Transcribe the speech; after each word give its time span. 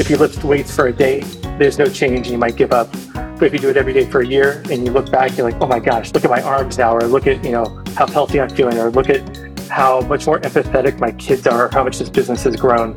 if 0.00 0.08
you 0.08 0.16
lift 0.16 0.44
weights 0.44 0.74
for 0.74 0.86
a 0.86 0.92
day, 0.92 1.20
there's 1.58 1.76
no 1.76 1.86
change 1.86 2.18
and 2.18 2.28
you 2.28 2.38
might 2.38 2.54
give 2.54 2.72
up. 2.72 2.90
But 3.12 3.42
if 3.42 3.52
you 3.52 3.58
do 3.58 3.68
it 3.68 3.76
every 3.76 3.92
day 3.92 4.04
for 4.04 4.20
a 4.20 4.26
year 4.26 4.62
and 4.70 4.84
you 4.84 4.92
look 4.92 5.10
back, 5.10 5.36
you're 5.36 5.50
like, 5.50 5.60
oh 5.60 5.66
my 5.66 5.80
gosh, 5.80 6.14
look 6.14 6.24
at 6.24 6.30
my 6.30 6.40
arms 6.40 6.78
now, 6.78 6.94
or 6.94 7.00
look 7.02 7.26
at, 7.26 7.44
you 7.44 7.50
know, 7.50 7.82
how 7.96 8.06
healthy 8.06 8.40
I'm 8.40 8.48
feeling, 8.48 8.78
or 8.78 8.90
look 8.90 9.10
at 9.10 9.36
how 9.68 10.00
much 10.02 10.26
more 10.26 10.38
empathetic 10.40 11.00
my 11.00 11.10
kids 11.12 11.46
are, 11.46 11.66
or 11.66 11.68
how 11.70 11.82
much 11.82 11.98
this 11.98 12.08
business 12.08 12.44
has 12.44 12.54
grown. 12.54 12.96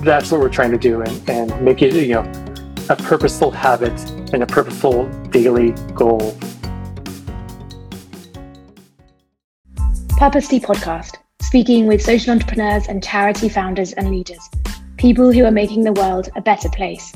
That's 0.00 0.32
what 0.32 0.40
we're 0.40 0.48
trying 0.48 0.70
to 0.72 0.78
do 0.78 1.02
and, 1.02 1.30
and 1.30 1.62
make 1.62 1.82
it, 1.82 1.92
you 1.94 2.14
know, 2.14 2.32
a 2.88 2.96
purposeful 2.96 3.50
habit 3.50 3.92
and 4.32 4.42
a 4.42 4.46
purposeful 4.46 5.06
daily 5.28 5.72
goal. 5.94 6.36
Purposely 10.16 10.60
Podcast, 10.60 11.16
speaking 11.42 11.86
with 11.86 12.00
social 12.00 12.32
entrepreneurs 12.32 12.88
and 12.88 13.02
charity 13.02 13.48
founders 13.48 13.92
and 13.92 14.10
leaders, 14.10 14.48
people 15.02 15.32
who 15.32 15.44
are 15.44 15.50
making 15.50 15.82
the 15.82 15.92
world 15.92 16.28
a 16.36 16.40
better 16.40 16.68
place. 16.68 17.12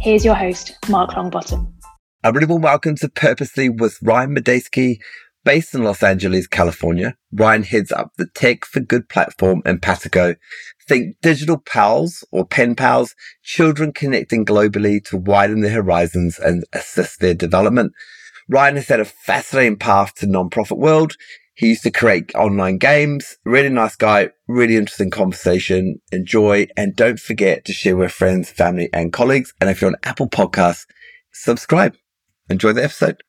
Here's 0.00 0.24
your 0.24 0.34
host, 0.34 0.74
Mark 0.88 1.10
Longbottom. 1.10 1.70
A 2.24 2.32
really 2.32 2.46
warm 2.46 2.62
welcome 2.62 2.96
to 2.96 3.08
Purposely 3.10 3.68
with 3.68 3.98
Ryan 4.00 4.34
Medeski, 4.34 4.96
based 5.44 5.74
in 5.74 5.84
Los 5.84 6.02
Angeles, 6.02 6.46
California. 6.46 7.18
Ryan 7.30 7.64
heads 7.64 7.92
up 7.92 8.12
the 8.16 8.28
Tech 8.28 8.64
for 8.64 8.80
Good 8.80 9.10
platform 9.10 9.60
Empatico. 9.66 10.36
Think 10.88 11.16
digital 11.20 11.58
pals 11.58 12.24
or 12.32 12.46
pen 12.46 12.74
pals, 12.74 13.14
children 13.42 13.92
connecting 13.92 14.46
globally 14.46 15.04
to 15.04 15.18
widen 15.18 15.60
their 15.60 15.82
horizons 15.82 16.38
and 16.38 16.64
assist 16.72 17.20
their 17.20 17.34
development. 17.34 17.92
Ryan 18.48 18.76
has 18.76 18.88
had 18.88 19.00
a 19.00 19.04
fascinating 19.04 19.76
path 19.76 20.14
to 20.14 20.26
nonprofit 20.26 20.78
world. 20.78 21.12
He 21.58 21.70
used 21.70 21.82
to 21.82 21.90
create 21.90 22.32
online 22.36 22.78
games. 22.78 23.36
Really 23.44 23.68
nice 23.68 23.96
guy. 23.96 24.30
Really 24.46 24.76
interesting 24.76 25.10
conversation. 25.10 26.00
Enjoy. 26.12 26.68
And 26.76 26.94
don't 26.94 27.18
forget 27.18 27.64
to 27.64 27.72
share 27.72 27.96
with 27.96 28.12
friends, 28.12 28.48
family 28.48 28.88
and 28.92 29.12
colleagues. 29.12 29.52
And 29.60 29.68
if 29.68 29.80
you're 29.80 29.90
on 29.90 29.96
Apple 30.04 30.28
podcasts, 30.28 30.86
subscribe. 31.32 31.96
Enjoy 32.48 32.72
the 32.72 32.84
episode. 32.84 33.24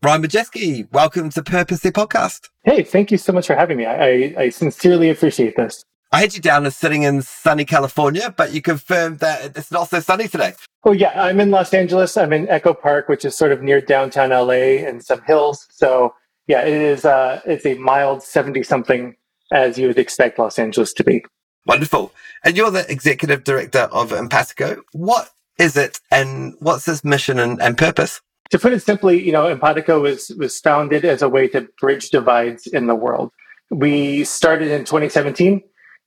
Ryan 0.00 0.22
Medeski, 0.22 0.92
welcome 0.92 1.28
to 1.30 1.42
Purposely 1.42 1.90
Podcast. 1.90 2.50
Hey, 2.62 2.84
thank 2.84 3.10
you 3.10 3.18
so 3.18 3.32
much 3.32 3.48
for 3.48 3.56
having 3.56 3.78
me. 3.78 3.84
I, 3.84 4.04
I, 4.04 4.34
I 4.38 4.48
sincerely 4.50 5.10
appreciate 5.10 5.56
this. 5.56 5.82
I 6.12 6.20
had 6.20 6.36
you 6.36 6.40
down 6.40 6.64
as 6.66 6.76
sitting 6.76 7.02
in 7.02 7.22
sunny 7.22 7.64
California, 7.64 8.32
but 8.36 8.52
you 8.52 8.62
confirmed 8.62 9.18
that 9.18 9.58
it's 9.58 9.72
not 9.72 9.88
so 9.88 9.98
sunny 9.98 10.28
today. 10.28 10.54
Oh 10.84 10.92
yeah, 10.92 11.20
I'm 11.20 11.40
in 11.40 11.50
Los 11.50 11.74
Angeles. 11.74 12.16
I'm 12.16 12.32
in 12.32 12.48
Echo 12.48 12.74
Park, 12.74 13.08
which 13.08 13.24
is 13.24 13.36
sort 13.36 13.50
of 13.50 13.60
near 13.60 13.80
downtown 13.80 14.30
LA 14.30 14.86
and 14.86 15.04
some 15.04 15.20
hills. 15.22 15.66
So 15.72 16.14
yeah, 16.46 16.62
it 16.62 16.80
is. 16.80 17.04
Uh, 17.04 17.40
it's 17.44 17.66
a 17.66 17.74
mild 17.74 18.22
seventy 18.22 18.62
something, 18.62 19.16
as 19.52 19.78
you 19.78 19.88
would 19.88 19.98
expect 19.98 20.38
Los 20.38 20.58
Angeles 20.58 20.92
to 20.94 21.04
be. 21.04 21.24
Wonderful. 21.66 22.12
And 22.44 22.56
you're 22.56 22.70
the 22.70 22.90
executive 22.90 23.44
director 23.44 23.88
of 23.90 24.10
Empatico. 24.10 24.80
What 24.92 25.30
is 25.58 25.76
it, 25.76 26.00
and 26.10 26.54
what's 26.58 26.86
its 26.86 27.04
mission 27.04 27.38
and, 27.38 27.60
and 27.62 27.78
purpose? 27.78 28.20
To 28.50 28.58
put 28.58 28.74
it 28.74 28.80
simply, 28.80 29.24
you 29.24 29.32
know, 29.32 29.54
Empatico 29.54 30.00
was 30.02 30.30
was 30.38 30.60
founded 30.60 31.04
as 31.04 31.22
a 31.22 31.28
way 31.28 31.48
to 31.48 31.68
bridge 31.80 32.10
divides 32.10 32.66
in 32.66 32.86
the 32.86 32.94
world. 32.94 33.30
We 33.70 34.24
started 34.24 34.68
in 34.68 34.84
2017, 34.84 35.62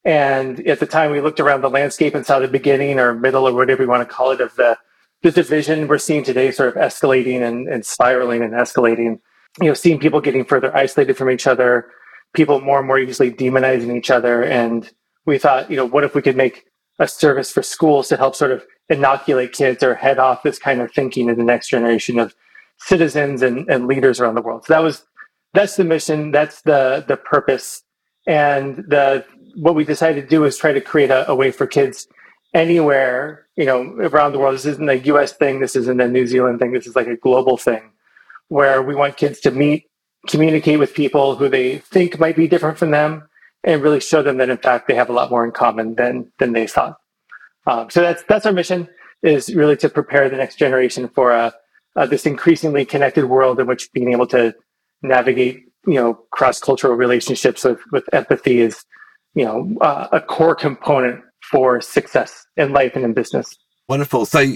and 0.05 0.67
at 0.67 0.79
the 0.79 0.85
time, 0.85 1.11
we 1.11 1.21
looked 1.21 1.39
around 1.39 1.61
the 1.61 1.69
landscape 1.69 2.13
and 2.13 2.25
saw 2.25 2.39
the 2.39 2.47
beginning 2.47 2.99
or 2.99 3.15
middle 3.15 3.47
or 3.47 3.53
whatever 3.53 3.83
you 3.83 3.89
want 3.89 4.07
to 4.07 4.13
call 4.13 4.31
it 4.31 4.41
of 4.41 4.55
the 4.55 4.77
the 5.23 5.31
division 5.31 5.87
we're 5.87 5.97
seeing 5.97 6.23
today, 6.23 6.51
sort 6.51 6.69
of 6.69 6.75
escalating 6.75 7.41
and, 7.41 7.67
and 7.67 7.83
spiraling 7.83 8.43
and 8.43 8.53
escalating 8.53 9.19
you 9.61 9.67
know, 9.67 9.73
seeing 9.73 9.99
people 9.99 10.21
getting 10.21 10.45
further 10.45 10.75
isolated 10.75 11.17
from 11.17 11.29
each 11.29 11.47
other, 11.47 11.89
people 12.33 12.61
more 12.61 12.79
and 12.79 12.87
more 12.87 12.99
easily 12.99 13.31
demonizing 13.31 13.95
each 13.95 14.11
other. 14.11 14.43
And 14.43 14.89
we 15.25 15.37
thought, 15.37 15.69
you 15.69 15.77
know, 15.77 15.85
what 15.85 16.03
if 16.03 16.15
we 16.15 16.21
could 16.21 16.37
make 16.37 16.65
a 16.99 17.07
service 17.07 17.51
for 17.51 17.63
schools 17.63 18.07
to 18.09 18.17
help 18.17 18.35
sort 18.35 18.51
of 18.51 18.65
inoculate 18.89 19.53
kids 19.53 19.83
or 19.83 19.95
head 19.95 20.19
off 20.19 20.43
this 20.43 20.59
kind 20.59 20.81
of 20.81 20.91
thinking 20.91 21.29
in 21.29 21.37
the 21.37 21.43
next 21.43 21.69
generation 21.69 22.19
of 22.19 22.35
citizens 22.79 23.41
and, 23.41 23.69
and 23.69 23.87
leaders 23.87 24.19
around 24.19 24.35
the 24.35 24.41
world. 24.41 24.65
So 24.65 24.73
that 24.73 24.83
was 24.83 25.05
that's 25.53 25.75
the 25.75 25.83
mission, 25.83 26.31
that's 26.31 26.61
the 26.61 27.03
the 27.07 27.17
purpose. 27.17 27.83
And 28.27 28.77
the 28.87 29.25
what 29.55 29.75
we 29.75 29.83
decided 29.83 30.21
to 30.21 30.27
do 30.27 30.43
is 30.43 30.57
try 30.57 30.73
to 30.73 30.81
create 30.81 31.09
a, 31.09 31.29
a 31.29 31.35
way 31.35 31.51
for 31.51 31.65
kids 31.65 32.07
anywhere, 32.53 33.47
you 33.55 33.65
know, 33.65 33.81
around 33.99 34.31
the 34.31 34.39
world. 34.39 34.55
This 34.55 34.65
isn't 34.65 34.89
a 34.89 34.95
US 34.95 35.33
thing, 35.33 35.59
this 35.59 35.75
isn't 35.75 35.99
a 35.99 36.07
New 36.07 36.27
Zealand 36.27 36.59
thing, 36.59 36.71
this 36.71 36.87
is 36.87 36.95
like 36.95 37.07
a 37.07 37.17
global 37.17 37.57
thing 37.57 37.91
where 38.49 38.81
we 38.81 38.95
want 38.95 39.17
kids 39.17 39.39
to 39.41 39.51
meet, 39.51 39.85
communicate 40.27 40.79
with 40.79 40.93
people 40.93 41.35
who 41.35 41.49
they 41.49 41.79
think 41.79 42.19
might 42.19 42.35
be 42.35 42.47
different 42.47 42.77
from 42.77 42.91
them, 42.91 43.27
and 43.63 43.81
really 43.81 43.99
show 43.99 44.21
them 44.21 44.37
that 44.37 44.49
in 44.49 44.57
fact 44.57 44.87
they 44.87 44.95
have 44.95 45.09
a 45.09 45.13
lot 45.13 45.29
more 45.29 45.45
in 45.45 45.51
common 45.51 45.95
than 45.95 46.31
than 46.39 46.53
they 46.53 46.67
thought. 46.67 46.97
Um, 47.65 47.89
so 47.89 48.01
that's 48.01 48.23
that's 48.23 48.45
our 48.45 48.53
mission 48.53 48.87
is 49.23 49.53
really 49.53 49.75
to 49.77 49.89
prepare 49.89 50.29
the 50.29 50.37
next 50.37 50.57
generation 50.57 51.09
for 51.09 51.31
a, 51.31 51.53
a, 51.95 52.07
this 52.07 52.25
increasingly 52.25 52.85
connected 52.85 53.25
world 53.25 53.59
in 53.59 53.67
which 53.67 53.91
being 53.91 54.11
able 54.11 54.27
to 54.27 54.53
navigate 55.01 55.63
you 55.85 55.95
know 55.95 56.13
cross 56.31 56.59
cultural 56.59 56.93
relationships 56.93 57.63
with 57.63 57.79
with 57.91 58.05
empathy 58.13 58.61
is 58.61 58.83
you 59.35 59.45
know 59.45 59.75
uh, 59.81 60.07
a 60.11 60.21
core 60.21 60.55
component 60.55 61.21
for 61.41 61.81
success 61.81 62.45
in 62.55 62.73
life 62.73 62.95
and 62.95 63.05
in 63.05 63.13
business. 63.13 63.55
Wonderful. 63.89 64.25
So 64.25 64.53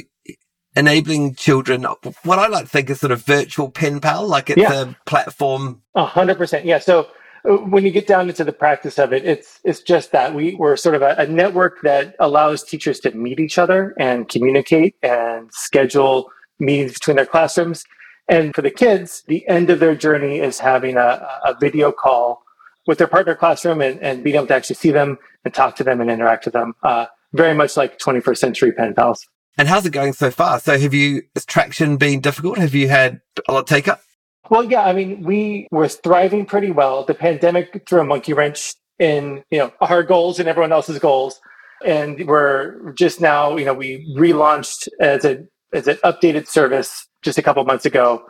enabling 0.76 1.36
children 1.36 1.86
what 2.24 2.40
I 2.40 2.48
like 2.48 2.64
to 2.64 2.70
think 2.70 2.90
is 2.90 3.00
sort 3.00 3.12
of 3.12 3.24
virtual 3.24 3.70
pen 3.70 4.00
pal, 4.00 4.28
like 4.28 4.50
it's 4.50 4.62
yeah. 4.62 4.82
a 4.82 4.96
platform. 5.06 5.82
A 5.96 6.06
hundred 6.06 6.38
percent. 6.38 6.66
Yeah. 6.66 6.80
So 6.80 7.08
uh, 7.50 7.58
when 7.58 7.84
you 7.84 7.92
get 7.92 8.08
down 8.08 8.30
into 8.30 8.44
the 8.44 8.54
practice 8.54 9.00
of 9.00 9.14
it, 9.14 9.26
it's 9.26 9.60
it's 9.64 9.82
just 9.82 10.12
that 10.12 10.34
we 10.34 10.56
we're 10.56 10.78
sort 10.78 10.96
of 10.96 11.02
a, 11.02 11.16
a 11.18 11.28
network 11.28 11.82
that 11.84 12.16
allows 12.20 12.64
teachers 12.64 13.00
to 13.02 13.12
meet 13.12 13.40
each 13.40 13.58
other 13.58 13.94
and 14.00 14.30
communicate 14.30 14.96
and 15.04 15.52
schedule 15.52 16.30
meetings 16.60 16.94
between 16.94 17.18
their 17.18 17.26
classrooms. 17.26 17.86
And 18.28 18.56
for 18.56 18.62
the 18.62 18.72
kids, 18.72 19.24
the 19.28 19.46
end 19.48 19.70
of 19.70 19.80
their 19.80 19.96
journey 19.96 20.40
is 20.40 20.60
having 20.60 20.96
a, 20.96 21.28
a 21.44 21.56
video 21.60 21.92
call 21.92 22.44
with 22.88 22.98
their 22.98 23.08
partner 23.08 23.36
classroom 23.36 23.82
and, 23.82 24.00
and 24.00 24.24
being 24.24 24.36
able 24.36 24.48
to 24.48 24.56
actually 24.56 24.76
see 24.76 24.92
them 24.92 25.18
and 25.44 25.54
talk 25.54 25.76
to 25.76 25.84
them 25.84 26.00
and 26.00 26.10
interact 26.10 26.46
with 26.46 26.54
them. 26.54 26.74
Uh, 26.84 27.08
very 27.34 27.54
much 27.54 27.76
like 27.78 28.00
21st 28.00 28.38
century 28.38 28.72
pen 28.72 28.94
pals. 28.94 29.28
And 29.58 29.68
how's 29.68 29.86
it 29.86 29.92
going 29.92 30.14
so 30.14 30.32
far? 30.32 30.60
So 30.60 30.78
have 30.78 30.94
you, 30.94 31.24
has 31.36 31.46
traction 31.46 31.98
been 31.98 32.22
difficult? 32.22 32.58
Have 32.58 32.74
you 32.74 32.88
had 32.88 33.22
a 33.48 33.54
lot 33.54 33.60
of 33.60 33.66
take 33.66 33.88
up? 33.88 34.02
Well, 34.50 34.64
yeah, 34.64 34.84
I 34.84 34.94
mean, 34.94 35.24
we 35.24 35.68
were 35.72 35.88
thriving 35.88 36.46
pretty 36.46 36.72
well. 36.72 37.06
The 37.06 37.14
pandemic 37.14 37.84
threw 37.88 38.02
a 38.02 38.04
monkey 38.04 38.34
wrench 38.34 38.76
in, 39.00 39.44
you 39.50 39.60
know, 39.60 39.72
our 39.82 40.04
goals 40.04 40.40
and 40.40 40.50
everyone 40.50 40.72
else's 40.72 41.00
goals. 41.00 41.40
And 41.86 42.28
we're 42.28 42.92
just 42.94 43.22
now, 43.22 43.56
you 43.58 43.66
know, 43.66 43.74
we 43.74 44.14
relaunched 44.18 44.88
as 45.00 45.26
a 45.26 45.46
as 45.74 45.88
an 45.88 45.96
updated 46.04 46.48
service 46.48 47.08
just 47.22 47.38
a 47.38 47.42
couple 47.42 47.64
months 47.64 47.86
ago. 47.86 48.24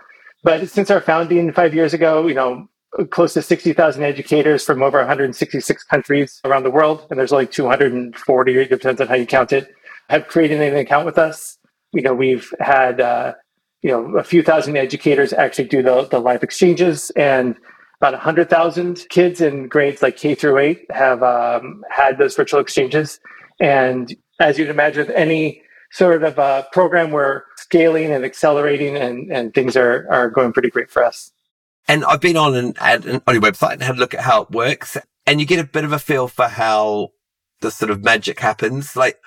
But 0.44 0.70
since 0.70 0.92
our 0.92 1.02
founding 1.02 1.52
five 1.52 1.74
years 1.74 1.94
ago, 1.94 2.28
you 2.28 2.36
know, 2.36 2.68
close 3.10 3.34
to 3.34 3.42
60,000 3.42 4.04
educators 4.04 4.64
from 4.64 4.84
over 4.84 4.98
166 5.00 5.84
countries 5.86 6.42
around 6.44 6.64
the 6.64 6.72
world. 6.72 7.08
And 7.10 7.18
there's 7.18 7.32
only 7.32 7.48
240, 7.48 8.58
it 8.58 8.70
depends 8.70 9.02
on 9.02 9.08
how 9.08 9.16
you 9.16 9.26
count 9.26 9.54
it, 9.54 9.74
have 10.12 10.28
created 10.28 10.60
an 10.60 10.76
account 10.76 11.06
with 11.06 11.18
us. 11.18 11.58
You 11.94 12.02
know, 12.02 12.14
we've 12.14 12.54
had 12.60 13.00
uh, 13.00 13.34
you 13.82 13.90
know 13.90 14.18
a 14.18 14.24
few 14.24 14.44
thousand 14.44 14.78
educators 14.78 15.34
actually 15.34 15.70
do 15.70 15.82
the, 15.82 16.08
the 16.12 16.20
live 16.20 16.44
exchanges, 16.44 17.12
and 17.16 17.56
about 18.00 18.14
hundred 18.16 18.50
thousand 18.50 19.06
kids 19.10 19.42
in 19.42 19.68
grades 19.68 20.02
like 20.02 20.18
K 20.18 20.36
through 20.36 20.58
eight 20.58 20.86
have 20.92 21.24
um, 21.24 21.84
had 21.90 22.18
those 22.18 22.36
virtual 22.36 22.60
exchanges. 22.60 23.20
And 23.60 24.14
as 24.40 24.58
you'd 24.58 24.70
imagine, 24.70 25.10
any 25.12 25.62
sort 25.92 26.24
of 26.24 26.38
uh, 26.40 26.64
program, 26.72 27.12
we're 27.12 27.44
scaling 27.58 28.12
and 28.12 28.26
accelerating, 28.26 28.98
and, 28.98 29.32
and 29.32 29.54
things 29.54 29.78
are 29.78 30.08
are 30.12 30.30
going 30.30 30.52
pretty 30.52 30.70
great 30.70 30.92
for 30.92 31.04
us. 31.04 31.32
And 31.88 32.04
I've 32.06 32.22
been 32.22 32.38
on 32.38 32.56
an, 32.56 32.74
on 32.80 33.34
your 33.34 33.42
website 33.42 33.74
and 33.74 33.84
had 33.84 33.96
a 33.96 34.00
look 34.00 34.14
at 34.14 34.22
how 34.22 34.44
it 34.44 34.52
works, 34.52 34.98
and 35.26 35.40
you 35.40 35.46
get 35.48 35.60
a 35.60 35.64
bit 35.64 35.86
of 35.86 35.94
a 35.94 36.00
feel 36.00 36.28
for 36.28 36.48
how 36.48 37.12
the 37.62 37.72
sort 37.72 37.92
of 37.92 38.04
magic 38.04 38.40
happens. 38.40 38.96
Like, 38.96 39.20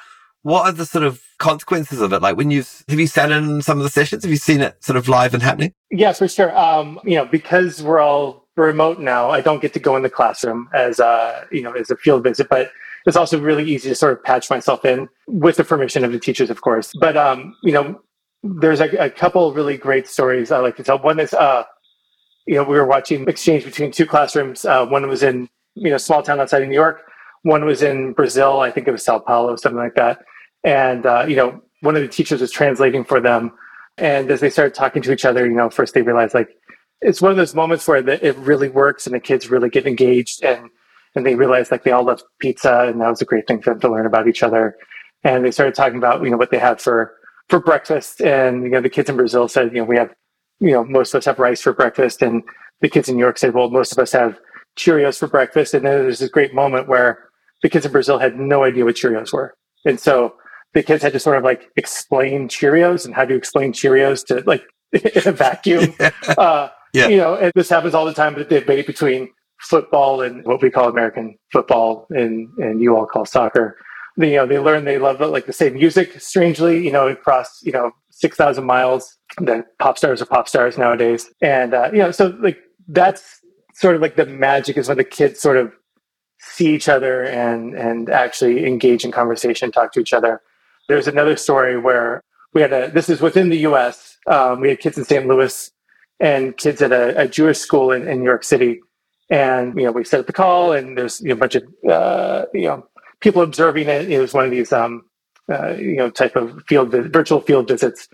what 0.45 0.67
are 0.67 0.73
the 0.73 0.85
sort 0.85 1.05
of 1.05 1.23
consequences 1.39 2.03
of 2.03 2.13
it? 2.13 2.21
Like 2.21 2.37
when 2.37 2.51
you've, 2.51 2.85
have 2.89 3.01
you 3.01 3.07
sat 3.07 3.33
in 3.33 3.63
some 3.63 3.79
of 3.79 3.83
the 3.83 3.89
sessions? 3.89 4.25
Have 4.25 4.31
you 4.31 4.37
seen 4.37 4.61
it 4.61 4.77
sort 4.85 4.99
of 4.99 5.09
live 5.09 5.33
and 5.33 5.43
happening? 5.43 5.73
Yeah, 5.91 6.13
for 6.13 6.29
sure. 6.29 6.57
Um, 6.57 7.01
you 7.03 7.17
know, 7.17 7.25
because 7.25 7.83
we're 7.83 7.99
all 7.99 8.47
remote 8.55 9.01
now, 9.01 9.31
I 9.31 9.41
don't 9.41 9.63
get 9.63 9.73
to 9.73 9.81
go 9.81 9.97
in 9.97 10.03
the 10.03 10.11
classroom 10.11 10.69
as 10.75 11.01
a, 11.01 11.47
you 11.51 11.63
know, 11.63 11.73
as 11.73 11.91
a 11.91 11.97
field 11.97 12.25
visit, 12.25 12.49
but 12.51 12.71
it's 13.07 13.17
also 13.17 13.41
really 13.41 13.65
easy 13.65 13.89
to 13.89 13.95
sort 13.95 14.13
of 14.13 14.23
patch 14.23 14.51
myself 14.51 14.85
in 14.85 15.09
with 15.27 15.57
the 15.57 15.65
permission 15.65 16.05
of 16.05 16.13
the 16.13 16.21
teachers, 16.21 16.51
of 16.51 16.61
course. 16.61 16.93
But, 17.01 17.17
um, 17.17 17.57
you 17.63 17.73
know, 17.73 18.03
there's 18.43 18.81
a, 18.81 18.91
a 18.99 19.09
couple 19.09 19.51
really 19.55 19.79
great 19.79 20.07
stories 20.07 20.53
I 20.53 20.59
like 20.59 20.77
to 20.77 20.85
tell. 20.85 20.99
One 20.99 21.21
is, 21.21 21.33
uh, 21.33 21.65
you 22.47 22.57
know, 22.57 22.65
we 22.65 22.77
were 22.77 22.87
watching 22.87 23.27
exchange 23.27 23.65
between 23.65 23.93
two 23.93 24.05
classrooms. 24.05 24.67
Uh, 24.67 24.85
one 24.85 25.09
was 25.09 25.23
in, 25.23 25.49
you 25.75 25.89
know, 25.89 25.97
small 25.97 26.23
town 26.23 26.39
outside 26.39 26.61
of 26.61 26.69
New 26.69 26.75
York. 26.75 27.01
One 27.45 27.65
was 27.65 27.83
in 27.83 28.13
Brazil. 28.13 28.61
I 28.61 28.71
think 28.71 28.87
it 28.87 28.91
was 28.91 29.03
Sao 29.03 29.19
Paulo, 29.19 29.57
something 29.57 29.79
like 29.79 29.95
that 29.95 30.21
and, 30.65 31.07
uh, 31.07 31.25
you 31.29 31.37
know, 31.37 31.61
one 31.81 31.97
of 31.97 32.03
the 32.03 32.09
teachers 32.09 32.41
was 32.41 32.51
translating 32.51 33.05
for 33.05 33.21
them. 33.21 33.53
And 33.99 34.31
as 34.31 34.41
they 34.41 34.51
started 34.51 34.75
talking 34.75 35.03
to 35.03 35.13
each 35.13 35.25
other, 35.25 35.47
you 35.47 35.55
know, 35.55 35.71
first 35.71 35.95
they 35.95 36.03
realized 36.03 36.35
like 36.35 36.49
it's 37.01 37.21
one 37.23 37.31
of 37.31 37.37
those 37.37 37.55
moments 37.55 37.87
where 37.87 38.03
the, 38.03 38.27
it 38.27 38.37
really 38.39 38.69
works 38.69 39.07
and 39.07 39.15
the 39.15 39.21
kids 39.21 39.51
really 39.51 39.69
get 39.69 39.87
engaged 39.87 40.43
and 40.43 40.71
and 41.15 41.25
they 41.25 41.37
realize 41.37 41.71
like 41.71 41.85
they 41.85 41.93
all 41.93 42.05
love 42.05 42.23
pizza 42.41 42.87
and 42.89 43.01
that 43.01 43.09
was 43.09 43.23
a 43.23 43.25
great 43.25 43.47
thing 43.47 43.63
for 43.63 43.71
them 43.71 43.81
to 43.81 43.89
learn 43.89 44.07
about 44.07 44.27
each 44.27 44.43
other. 44.43 44.77
and 45.25 45.45
they 45.45 45.51
started 45.51 45.75
talking 45.75 45.99
about 45.99 46.23
you 46.23 46.31
know 46.31 46.37
what 46.37 46.51
they 46.51 46.59
had 46.59 46.81
for 46.81 47.15
for 47.49 47.61
breakfast, 47.61 48.21
and 48.21 48.63
you 48.63 48.71
know 48.71 48.81
the 48.81 48.89
kids 48.89 49.11
in 49.11 49.17
Brazil 49.17 49.49
said 49.49 49.73
you 49.73 49.79
know 49.79 49.85
we 49.85 49.97
have 49.97 50.15
you 50.61 50.73
know 50.73 50.85
most 50.85 51.13
of 51.15 51.19
us 51.19 51.25
have 51.25 51.39
rice 51.39 51.61
for 51.61 51.73
breakfast, 51.73 52.23
and 52.23 52.43
the 52.81 52.89
kids 52.89 53.09
in 53.09 53.17
New 53.17 53.23
York 53.23 53.39
said 53.39 53.55
well 53.55 53.71
most 53.71 53.93
of 53.93 53.99
us 53.99 54.13
have 54.13 54.39
Cheerios 54.77 55.19
for 55.19 55.29
breakfast, 55.29 55.75
and 55.75 55.85
then 55.85 56.03
there's 56.03 56.21
this 56.21 56.31
great 56.31 56.55
moment 56.55 56.89
where 56.89 57.31
the 57.63 57.69
kids 57.69 57.87
in 57.87 57.93
Brazil 57.93 58.19
had 58.19 58.39
no 58.39 58.65
idea 58.65 58.85
what 58.85 58.97
Cheerios 58.97 59.33
were, 59.33 59.55
and 59.85 59.99
so 59.99 60.35
the 60.75 60.83
kids 60.83 61.03
had 61.03 61.13
to 61.13 61.21
sort 61.21 61.39
of 61.39 61.45
like 61.45 61.71
explain 61.77 62.49
Cheerios 62.49 63.07
and 63.07 63.15
how 63.15 63.25
to 63.25 63.35
explain 63.35 63.73
Cheerios 63.73 64.25
to 64.27 64.43
like 64.47 64.65
in 64.93 65.29
a 65.29 65.33
vacuum. 65.33 65.95
Uh, 66.39 66.69
yeah. 66.93 67.09
You 67.09 67.17
know, 67.17 67.35
and 67.35 67.53
this 67.57 67.69
happens 67.69 67.93
all 67.93 68.05
the 68.05 68.15
time, 68.15 68.35
But 68.35 68.49
the 68.49 68.61
debate 68.61 68.87
between 68.87 69.29
football 69.61 70.23
and 70.23 70.45
what 70.45 70.63
we 70.63 70.71
call 70.71 70.89
American 70.89 71.37
football 71.53 72.07
and, 72.11 72.49
and 72.59 72.81
you 72.81 72.97
all 72.97 73.05
call 73.05 73.25
soccer. 73.25 73.77
They, 74.17 74.31
you 74.31 74.37
know, 74.37 74.47
they 74.47 74.61
learn 74.61 74.85
they 74.85 74.99
love 74.99 75.21
like 75.21 75.47
the 75.47 75.53
same 75.53 75.75
music, 75.75 76.21
strangely, 76.21 76.85
you 76.85 76.93
know, 76.93 77.09
across, 77.09 77.61
you 77.65 77.73
know, 77.73 77.91
6,000 78.11 78.65
miles. 78.65 79.17
The 79.39 79.65
pop 79.81 79.99
stars 79.99 80.23
are 80.23 80.27
pop 80.27 80.49
stars 80.49 80.79
nowadays. 80.79 81.29
And, 81.43 81.75
uh, 81.75 81.91
you 81.93 81.99
know, 81.99 82.13
so 82.13 82.29
like 82.41 82.59
that's 82.87 83.41
sort 83.75 83.97
of 83.97 84.03
like 84.03 84.15
the 84.15 84.27
magic 84.27 84.77
is 84.77 84.87
when 84.87 84.99
the 84.99 85.05
kids 85.05 85.41
sort 85.41 85.57
of 85.57 85.73
see 86.39 86.73
each 86.73 86.89
other 86.89 87.25
and, 87.25 87.75
and 87.75 88.09
actually 88.09 88.65
engage 88.67 89.05
in 89.05 89.11
conversation, 89.11 89.73
talk 89.73 89.93
to 89.93 90.01
each 90.01 90.13
other. 90.13 90.41
There's 90.89 91.07
another 91.07 91.37
story 91.37 91.79
where 91.79 92.23
we 92.53 92.61
had 92.61 92.73
a, 92.73 92.91
this 92.91 93.09
is 93.09 93.21
within 93.21 93.49
the 93.49 93.59
US. 93.59 94.17
Um, 94.27 94.61
we 94.61 94.69
had 94.69 94.81
kids 94.81 94.99
in 94.99 95.05
St. 95.05 95.27
Louis 95.27 95.71
and 96.21 96.57
kids 96.57 96.81
at 96.83 96.93
a, 96.93 97.23
a 97.23 97.29
Jewish 97.29 97.59
school 97.59 97.91
in, 97.91 98.07
in, 98.07 98.19
New 98.21 98.25
York 98.25 98.45
City. 98.45 98.81
And, 99.31 99.77
you 99.77 99.85
know, 99.85 99.93
we 99.93 100.05
set 100.05 100.21
up 100.21 100.27
the 100.27 100.33
call 100.33 100.73
and 100.73 100.97
there's 100.97 101.21
you 101.21 101.29
know, 101.29 101.35
a 101.35 101.37
bunch 101.37 101.57
of, 101.57 101.65
uh, 101.91 102.45
you 102.55 102.69
know, 102.69 102.87
people 103.21 103.43
observing 103.43 103.89
it. 103.89 104.11
It 104.11 104.21
was 104.21 104.35
one 104.35 104.45
of 104.45 104.51
these, 104.51 104.73
um, 104.73 105.03
uh, 105.51 105.75
you 105.75 105.97
know, 105.97 106.11
type 106.11 106.37
of 106.37 106.63
field, 106.69 106.91
virtual 106.91 107.41
field 107.41 107.69
visits. 107.69 108.09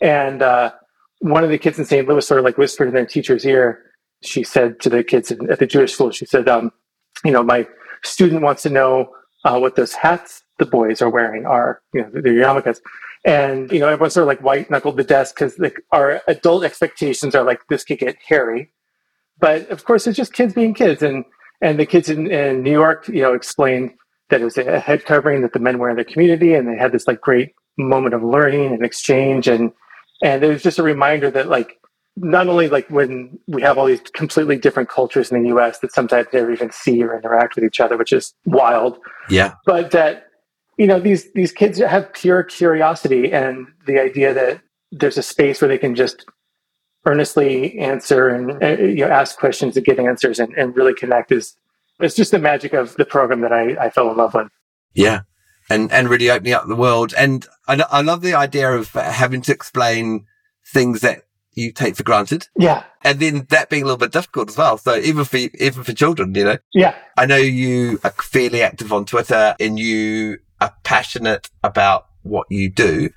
And 0.00 0.42
uh, 0.42 0.72
one 1.20 1.44
of 1.44 1.50
the 1.50 1.58
kids 1.58 1.78
in 1.78 1.84
St. 1.84 2.06
Louis 2.06 2.26
sort 2.26 2.38
of 2.38 2.44
like 2.44 2.58
whispered 2.58 2.88
in 2.88 2.94
their 2.94 3.06
teacher's 3.06 3.46
ear. 3.46 3.82
She 4.22 4.42
said 4.42 4.80
to 4.80 4.88
the 4.88 5.04
kids 5.04 5.30
at 5.30 5.58
the 5.58 5.66
Jewish 5.66 5.92
school, 5.92 6.10
she 6.10 6.26
said, 6.26 6.48
um, 6.48 6.72
you 7.24 7.30
know, 7.30 7.42
my 7.42 7.66
student 8.02 8.42
wants 8.42 8.62
to 8.62 8.70
know 8.70 9.10
uh, 9.48 9.58
what 9.58 9.76
those 9.76 9.94
hats 9.94 10.42
the 10.58 10.66
boys 10.66 11.00
are 11.00 11.08
wearing 11.08 11.46
are, 11.46 11.80
you 11.94 12.02
know, 12.02 12.10
their 12.12 12.34
yarmulkes. 12.34 12.80
And, 13.24 13.72
you 13.72 13.80
know, 13.80 13.88
everyone's 13.88 14.14
sort 14.14 14.24
of 14.24 14.28
like 14.28 14.42
white 14.42 14.70
knuckled 14.70 14.98
the 14.98 15.04
desk 15.04 15.34
because 15.34 15.58
like 15.58 15.80
our 15.90 16.20
adult 16.28 16.64
expectations 16.64 17.34
are 17.34 17.44
like 17.44 17.60
this 17.68 17.82
could 17.82 17.98
get 17.98 18.16
hairy. 18.26 18.70
But 19.40 19.68
of 19.70 19.84
course, 19.84 20.06
it's 20.06 20.16
just 20.16 20.34
kids 20.34 20.52
being 20.52 20.74
kids. 20.74 21.02
And, 21.02 21.24
and 21.62 21.78
the 21.78 21.86
kids 21.86 22.10
in, 22.10 22.30
in 22.30 22.62
New 22.62 22.72
York, 22.72 23.08
you 23.08 23.22
know, 23.22 23.32
explained 23.32 23.92
that 24.28 24.42
it 24.42 24.44
was 24.44 24.58
a 24.58 24.78
head 24.80 25.04
covering 25.06 25.40
that 25.42 25.54
the 25.54 25.60
men 25.60 25.78
wear 25.78 25.90
in 25.90 25.96
their 25.96 26.04
community. 26.04 26.52
And 26.54 26.68
they 26.68 26.76
had 26.76 26.92
this 26.92 27.08
like 27.08 27.20
great 27.20 27.54
moment 27.78 28.14
of 28.14 28.22
learning 28.22 28.74
and 28.74 28.84
exchange. 28.84 29.48
And, 29.48 29.72
and 30.22 30.44
it 30.44 30.48
was 30.48 30.62
just 30.62 30.78
a 30.78 30.82
reminder 30.82 31.30
that 31.30 31.48
like, 31.48 31.78
not 32.20 32.48
only 32.48 32.68
like 32.68 32.88
when 32.90 33.38
we 33.46 33.62
have 33.62 33.78
all 33.78 33.86
these 33.86 34.00
completely 34.12 34.56
different 34.56 34.88
cultures 34.88 35.30
in 35.30 35.42
the 35.42 35.48
US 35.56 35.78
that 35.80 35.92
sometimes 35.92 36.26
never 36.32 36.52
even 36.52 36.70
see 36.70 37.02
or 37.02 37.16
interact 37.16 37.54
with 37.54 37.64
each 37.64 37.80
other, 37.80 37.96
which 37.96 38.12
is 38.12 38.34
wild. 38.44 38.98
Yeah. 39.28 39.54
But 39.64 39.90
that 39.92 40.28
you 40.78 40.86
know 40.86 41.00
these 41.00 41.30
these 41.32 41.52
kids 41.52 41.78
have 41.78 42.12
pure 42.12 42.42
curiosity 42.42 43.32
and 43.32 43.66
the 43.86 43.98
idea 44.00 44.32
that 44.32 44.62
there's 44.92 45.18
a 45.18 45.22
space 45.22 45.60
where 45.60 45.68
they 45.68 45.78
can 45.78 45.94
just 45.94 46.24
earnestly 47.04 47.78
answer 47.78 48.28
and 48.28 48.62
uh, 48.62 48.82
you 48.82 49.04
know 49.04 49.08
ask 49.08 49.38
questions 49.38 49.76
and 49.76 49.84
get 49.84 49.98
answers 49.98 50.38
and, 50.38 50.52
and 50.54 50.76
really 50.76 50.94
connect 50.94 51.32
is 51.32 51.56
it's 52.00 52.14
just 52.14 52.30
the 52.30 52.38
magic 52.38 52.72
of 52.72 52.94
the 52.96 53.04
program 53.04 53.40
that 53.40 53.52
I, 53.52 53.76
I 53.86 53.90
fell 53.90 54.10
in 54.10 54.16
love 54.16 54.34
with 54.34 54.48
yeah 54.94 55.20
and 55.68 55.90
and 55.92 56.08
really 56.08 56.30
opening 56.30 56.54
up 56.54 56.66
the 56.66 56.76
world 56.76 57.12
and 57.16 57.46
I, 57.66 57.84
I 57.90 58.00
love 58.02 58.22
the 58.22 58.34
idea 58.34 58.70
of 58.70 58.90
having 58.92 59.42
to 59.42 59.52
explain 59.52 60.26
things 60.72 61.00
that 61.00 61.24
you 61.54 61.72
take 61.72 61.96
for 61.96 62.02
granted. 62.02 62.48
Yeah. 62.56 62.84
And 63.02 63.20
then 63.20 63.46
that 63.50 63.68
being 63.68 63.82
a 63.82 63.86
little 63.86 63.98
bit 63.98 64.12
difficult 64.12 64.48
as 64.50 64.56
well. 64.56 64.78
So 64.78 64.96
even 64.96 65.24
for, 65.24 65.36
even 65.36 65.82
for 65.82 65.92
children, 65.92 66.34
you 66.34 66.44
know? 66.44 66.58
Yeah. 66.72 66.94
I 67.16 67.26
know 67.26 67.36
you 67.36 68.00
are 68.04 68.10
fairly 68.10 68.62
active 68.62 68.92
on 68.92 69.04
Twitter 69.04 69.54
and 69.58 69.78
you 69.78 70.38
are 70.60 70.72
passionate 70.84 71.50
about 71.62 72.06
what 72.22 72.46
you 72.50 72.70
do. 72.70 73.10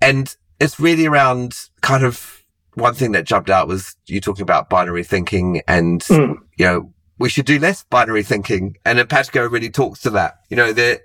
And 0.00 0.34
it's 0.60 0.78
really 0.78 1.06
around 1.06 1.56
kind 1.80 2.04
of 2.04 2.42
one 2.74 2.94
thing 2.94 3.12
that 3.12 3.24
jumped 3.24 3.50
out 3.50 3.68
was 3.68 3.96
you 4.06 4.20
talking 4.20 4.42
about 4.42 4.68
binary 4.68 5.04
thinking 5.04 5.62
and, 5.66 6.02
mm. 6.02 6.36
you 6.56 6.66
know, 6.66 6.92
we 7.18 7.28
should 7.30 7.46
do 7.46 7.58
less 7.58 7.82
binary 7.84 8.22
thinking. 8.22 8.76
And 8.84 8.98
Empatico 8.98 9.50
really 9.50 9.70
talks 9.70 10.00
to 10.02 10.10
that. 10.10 10.40
You 10.50 10.56
know, 10.56 10.72
that 10.72 11.00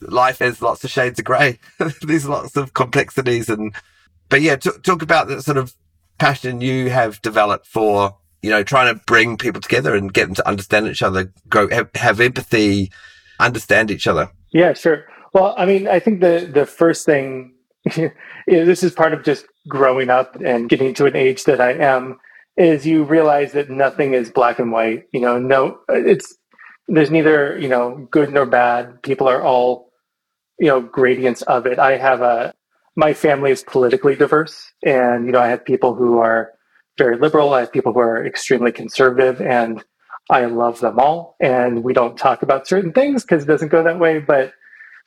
life 0.00 0.38
has 0.38 0.62
lots 0.62 0.84
of 0.84 0.90
shades 0.90 1.18
of 1.18 1.24
grey. 1.24 1.58
There's 2.02 2.28
lots 2.28 2.56
of 2.56 2.72
complexities 2.74 3.48
and, 3.48 3.74
but 4.28 4.42
yeah, 4.42 4.56
t- 4.56 4.70
talk 4.82 5.02
about 5.02 5.28
the 5.28 5.42
sort 5.42 5.56
of 5.56 5.74
passion 6.18 6.60
you 6.60 6.90
have 6.90 7.20
developed 7.22 7.66
for, 7.66 8.16
you 8.42 8.50
know, 8.50 8.62
trying 8.62 8.94
to 8.94 9.00
bring 9.06 9.36
people 9.36 9.60
together 9.60 9.94
and 9.94 10.12
get 10.12 10.26
them 10.26 10.34
to 10.34 10.48
understand 10.48 10.88
each 10.88 11.02
other, 11.02 11.32
go 11.48 11.68
have, 11.68 11.90
have 11.94 12.20
empathy, 12.20 12.90
understand 13.38 13.90
each 13.90 14.06
other. 14.06 14.30
Yeah, 14.52 14.72
sure. 14.72 15.04
Well, 15.32 15.54
I 15.58 15.66
mean, 15.66 15.86
I 15.88 15.98
think 15.98 16.20
the 16.20 16.48
the 16.50 16.66
first 16.66 17.04
thing 17.04 17.54
you 17.96 18.10
know, 18.48 18.64
this 18.64 18.82
is 18.82 18.92
part 18.92 19.12
of 19.12 19.22
just 19.22 19.46
growing 19.68 20.10
up 20.10 20.36
and 20.36 20.68
getting 20.68 20.94
to 20.94 21.06
an 21.06 21.16
age 21.16 21.44
that 21.44 21.60
I 21.60 21.72
am 21.72 22.18
is 22.56 22.86
you 22.86 23.04
realize 23.04 23.52
that 23.52 23.70
nothing 23.70 24.14
is 24.14 24.30
black 24.30 24.58
and 24.58 24.72
white. 24.72 25.04
You 25.12 25.20
know, 25.20 25.38
no, 25.38 25.78
it's 25.88 26.36
there's 26.88 27.10
neither 27.10 27.58
you 27.58 27.68
know 27.68 28.08
good 28.10 28.32
nor 28.32 28.46
bad. 28.46 29.02
People 29.02 29.28
are 29.28 29.42
all 29.42 29.92
you 30.58 30.68
know 30.68 30.80
gradients 30.80 31.42
of 31.42 31.66
it. 31.66 31.78
I 31.78 31.96
have 31.96 32.22
a 32.22 32.54
my 32.96 33.12
family 33.12 33.50
is 33.50 33.62
politically 33.62 34.16
diverse, 34.16 34.72
and 34.84 35.26
you 35.26 35.32
know 35.32 35.40
I 35.40 35.48
have 35.48 35.64
people 35.64 35.94
who 35.94 36.18
are 36.18 36.52
very 36.98 37.18
liberal. 37.18 37.52
I 37.52 37.60
have 37.60 37.72
people 37.72 37.92
who 37.92 38.00
are 38.00 38.24
extremely 38.26 38.72
conservative, 38.72 39.40
and 39.40 39.84
I 40.30 40.46
love 40.46 40.80
them 40.80 40.98
all, 40.98 41.36
and 41.40 41.84
we 41.84 41.92
don't 41.92 42.16
talk 42.16 42.42
about 42.42 42.66
certain 42.66 42.92
things 42.92 43.22
because 43.22 43.44
it 43.44 43.46
doesn't 43.46 43.68
go 43.68 43.82
that 43.82 43.98
way. 43.98 44.18
But 44.18 44.52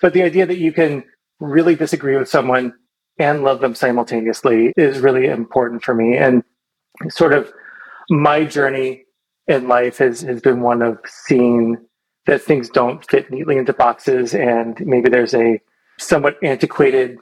but 0.02 0.14
the 0.14 0.24
idea 0.24 0.46
that 0.46 0.60
you 0.60 0.72
can 0.72 1.04
really 1.40 1.76
disagree 1.76 2.16
with 2.16 2.30
someone 2.30 2.74
and 3.18 3.44
love 3.44 3.60
them 3.60 3.76
simultaneously 3.76 4.72
is 4.78 5.00
really 5.00 5.26
important 5.26 5.84
for 5.84 5.94
me. 5.94 6.16
And 6.16 6.44
sort 7.10 7.34
of 7.34 7.52
my 8.10 8.46
journey 8.46 9.04
in 9.48 9.68
life 9.68 9.98
has 9.98 10.22
has 10.22 10.42
been 10.42 10.62
one 10.62 10.84
of 10.84 11.00
seeing 11.08 11.78
that 12.28 12.42
things 12.42 12.70
don't 12.70 13.04
fit 13.10 13.32
neatly 13.32 13.58
into 13.58 13.74
boxes, 13.74 14.36
and 14.36 14.80
maybe 14.86 15.10
there's 15.10 15.34
a 15.34 15.60
somewhat 15.98 16.38
antiquated 16.44 17.18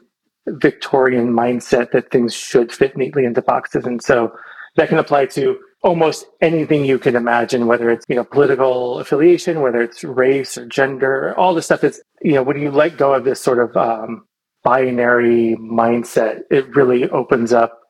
Victorian 0.52 1.32
mindset 1.32 1.92
that 1.92 2.10
things 2.10 2.34
should 2.34 2.72
fit 2.72 2.96
neatly 2.96 3.24
into 3.24 3.42
boxes, 3.42 3.84
and 3.84 4.02
so 4.02 4.32
that 4.76 4.88
can 4.88 4.98
apply 4.98 5.26
to 5.26 5.58
almost 5.82 6.26
anything 6.40 6.84
you 6.84 6.98
can 6.98 7.14
imagine, 7.14 7.66
whether 7.66 7.90
it's, 7.90 8.04
you 8.08 8.16
know, 8.16 8.24
political 8.24 8.98
affiliation, 8.98 9.60
whether 9.60 9.80
it's 9.80 10.02
race 10.02 10.58
or 10.58 10.66
gender, 10.66 11.34
all 11.38 11.54
the 11.54 11.62
stuff 11.62 11.80
that's, 11.80 12.00
you 12.20 12.32
know, 12.32 12.42
when 12.42 12.60
you 12.60 12.70
let 12.70 12.96
go 12.96 13.14
of 13.14 13.24
this 13.24 13.40
sort 13.40 13.58
of 13.58 13.76
um, 13.76 14.26
binary 14.64 15.56
mindset, 15.60 16.40
it 16.50 16.68
really 16.74 17.08
opens 17.10 17.52
up 17.52 17.80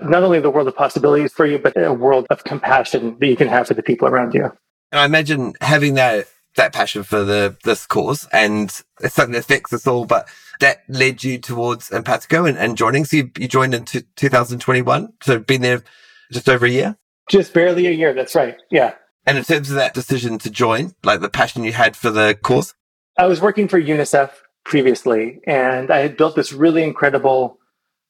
not 0.00 0.22
only 0.22 0.40
the 0.40 0.50
world 0.50 0.68
of 0.68 0.76
possibilities 0.76 1.32
for 1.32 1.46
you, 1.46 1.58
but 1.58 1.76
a 1.76 1.92
world 1.92 2.26
of 2.30 2.44
compassion 2.44 3.16
that 3.18 3.26
you 3.26 3.36
can 3.36 3.48
have 3.48 3.66
for 3.66 3.74
the 3.74 3.82
people 3.82 4.06
around 4.06 4.34
you. 4.34 4.44
And 4.92 5.00
I 5.00 5.04
imagine 5.04 5.54
having 5.60 5.94
that 5.94 6.28
that 6.56 6.72
passion 6.72 7.02
for 7.02 7.24
the 7.24 7.56
this 7.64 7.86
cause 7.86 8.28
and 8.32 8.82
it's 9.00 9.14
something 9.14 9.32
that 9.32 9.40
affects 9.40 9.72
us 9.72 9.86
all, 9.86 10.04
but 10.04 10.28
that 10.60 10.82
led 10.88 11.24
you 11.24 11.38
towards 11.38 11.90
Empatico 11.90 12.48
and, 12.48 12.58
and 12.58 12.76
joining. 12.76 13.04
So 13.04 13.18
you, 13.18 13.30
you 13.38 13.48
joined 13.48 13.74
in 13.74 13.84
2021. 13.84 15.12
So 15.22 15.38
been 15.38 15.62
there 15.62 15.82
just 16.30 16.48
over 16.48 16.66
a 16.66 16.70
year? 16.70 16.96
Just 17.28 17.52
barely 17.52 17.86
a 17.86 17.90
year. 17.90 18.14
That's 18.14 18.34
right. 18.34 18.56
Yeah. 18.70 18.94
And 19.26 19.38
in 19.38 19.44
terms 19.44 19.70
of 19.70 19.76
that 19.76 19.94
decision 19.94 20.38
to 20.38 20.50
join, 20.50 20.94
like 21.04 21.20
the 21.20 21.28
passion 21.28 21.64
you 21.64 21.72
had 21.72 21.96
for 21.96 22.10
the 22.10 22.38
cause? 22.42 22.74
I 23.18 23.26
was 23.26 23.40
working 23.40 23.68
for 23.68 23.80
UNICEF 23.80 24.30
previously, 24.64 25.40
and 25.46 25.90
I 25.90 25.98
had 25.98 26.16
built 26.16 26.34
this 26.34 26.52
really 26.52 26.82
incredible 26.82 27.58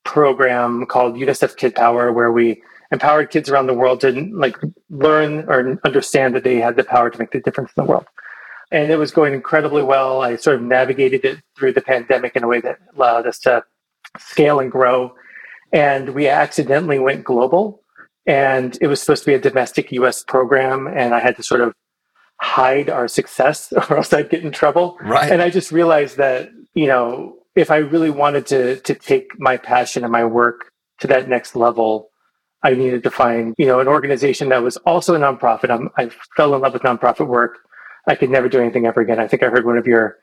program 0.04 0.87
called 0.87 1.16
UNICEF 1.16 1.56
Kid 1.56 1.75
Power, 1.75 2.12
where 2.12 2.32
we 2.32 2.62
empowered 2.92 3.30
kids 3.30 3.49
around 3.49 3.66
the 3.66 3.75
world 3.75 4.00
to 4.02 4.12
like 4.32 4.56
learn 4.90 5.44
or 5.49 5.78
understand 5.84 6.34
that 6.34 6.44
they 6.44 6.56
had 6.56 6.76
the 6.76 6.84
power 6.84 7.11
to 7.11 7.18
make 7.18 7.30
the 7.32 7.40
difference 7.40 7.70
in 7.76 7.84
the 7.84 7.90
world. 7.90 8.06
And 8.73 8.91
it 8.91 8.97
was 8.97 9.12
going 9.12 9.35
incredibly 9.35 9.83
well. 9.83 10.23
I 10.23 10.37
sort 10.37 10.57
of 10.57 10.62
navigated 10.62 11.25
it 11.25 11.41
through 11.57 11.75
the 11.75 11.83
pandemic 11.83 12.35
in 12.37 12.43
a 12.43 12.49
way 12.49 12.61
that 12.62 12.79
allowed 12.97 13.26
us 13.26 13.38
to 13.41 13.62
scale 14.19 14.61
and 14.61 14.73
grow. 14.73 15.14
And 15.73 16.11
we 16.11 16.29
accidentally 16.29 16.99
went 16.99 17.25
global 17.25 17.83
and 18.26 18.79
it 18.81 18.87
was 18.87 19.00
supposed 19.00 19.25
to 19.25 19.31
be 19.31 19.35
a 19.35 19.41
domestic 19.41 19.93
US 19.93 20.23
program 20.23 20.87
and 20.87 21.14
I 21.14 21.21
had 21.21 21.37
to 21.37 21.43
sort 21.43 21.61
of 21.61 21.75
hide 22.41 22.91
our 22.91 23.09
success 23.09 23.73
or 23.91 23.99
else 23.99 24.12
I'd 24.12 24.31
get 24.31 24.45
in 24.45 24.52
trouble. 24.52 24.99
Right. 25.00 25.31
And 25.31 25.41
I 25.43 25.50
just 25.50 25.73
realized 25.73 26.17
that, 26.17 26.50
you 26.75 26.87
know, 26.87 27.37
if 27.55 27.71
I 27.71 27.76
really 27.76 28.11
wanted 28.11 28.47
to 28.47 28.81
to 28.81 28.95
take 28.95 29.38
my 29.38 29.57
passion 29.57 30.05
and 30.05 30.12
my 30.12 30.25
work 30.25 30.71
to 31.00 31.07
that 31.09 31.29
next 31.29 31.55
level, 31.55 32.11
I 32.62 32.75
needed 32.75 33.02
to 33.02 33.11
find, 33.11 33.55
you 33.59 33.67
know, 33.67 33.81
an 33.81 33.88
organization 33.88 34.49
that 34.50 34.62
was 34.62 34.76
also 34.79 35.14
a 35.14 35.19
nonprofit. 35.19 35.71
I'm, 35.71 35.91
I 35.97 36.11
fell 36.37 36.55
in 36.55 36.61
love 36.61 36.73
with 36.73 36.83
nonprofit 36.83 37.26
work. 37.26 37.59
I 38.06 38.14
could 38.14 38.30
never 38.30 38.49
do 38.49 38.61
anything 38.61 38.87
ever 38.87 39.00
again. 39.00 39.21
I 39.21 39.28
think 39.28 39.42
I 39.42 39.49
heard 39.49 39.64
one 39.64 39.78
of 39.78 39.87
your 39.87 40.16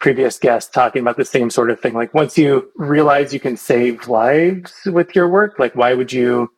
previous 0.00 0.38
guests 0.38 0.70
talking 0.70 1.00
about 1.00 1.16
the 1.16 1.24
same 1.24 1.48
sort 1.48 1.70
of 1.70 1.80
thing. 1.80 1.94
Like 1.94 2.12
once 2.12 2.36
you 2.36 2.70
realize 2.76 3.32
you 3.32 3.40
can 3.40 3.56
save 3.56 4.08
lives 4.08 4.74
with 4.86 5.14
your 5.14 5.28
work, 5.28 5.58
like 5.58 5.74
why 5.74 5.94
would 5.94 6.12
you 6.12 6.48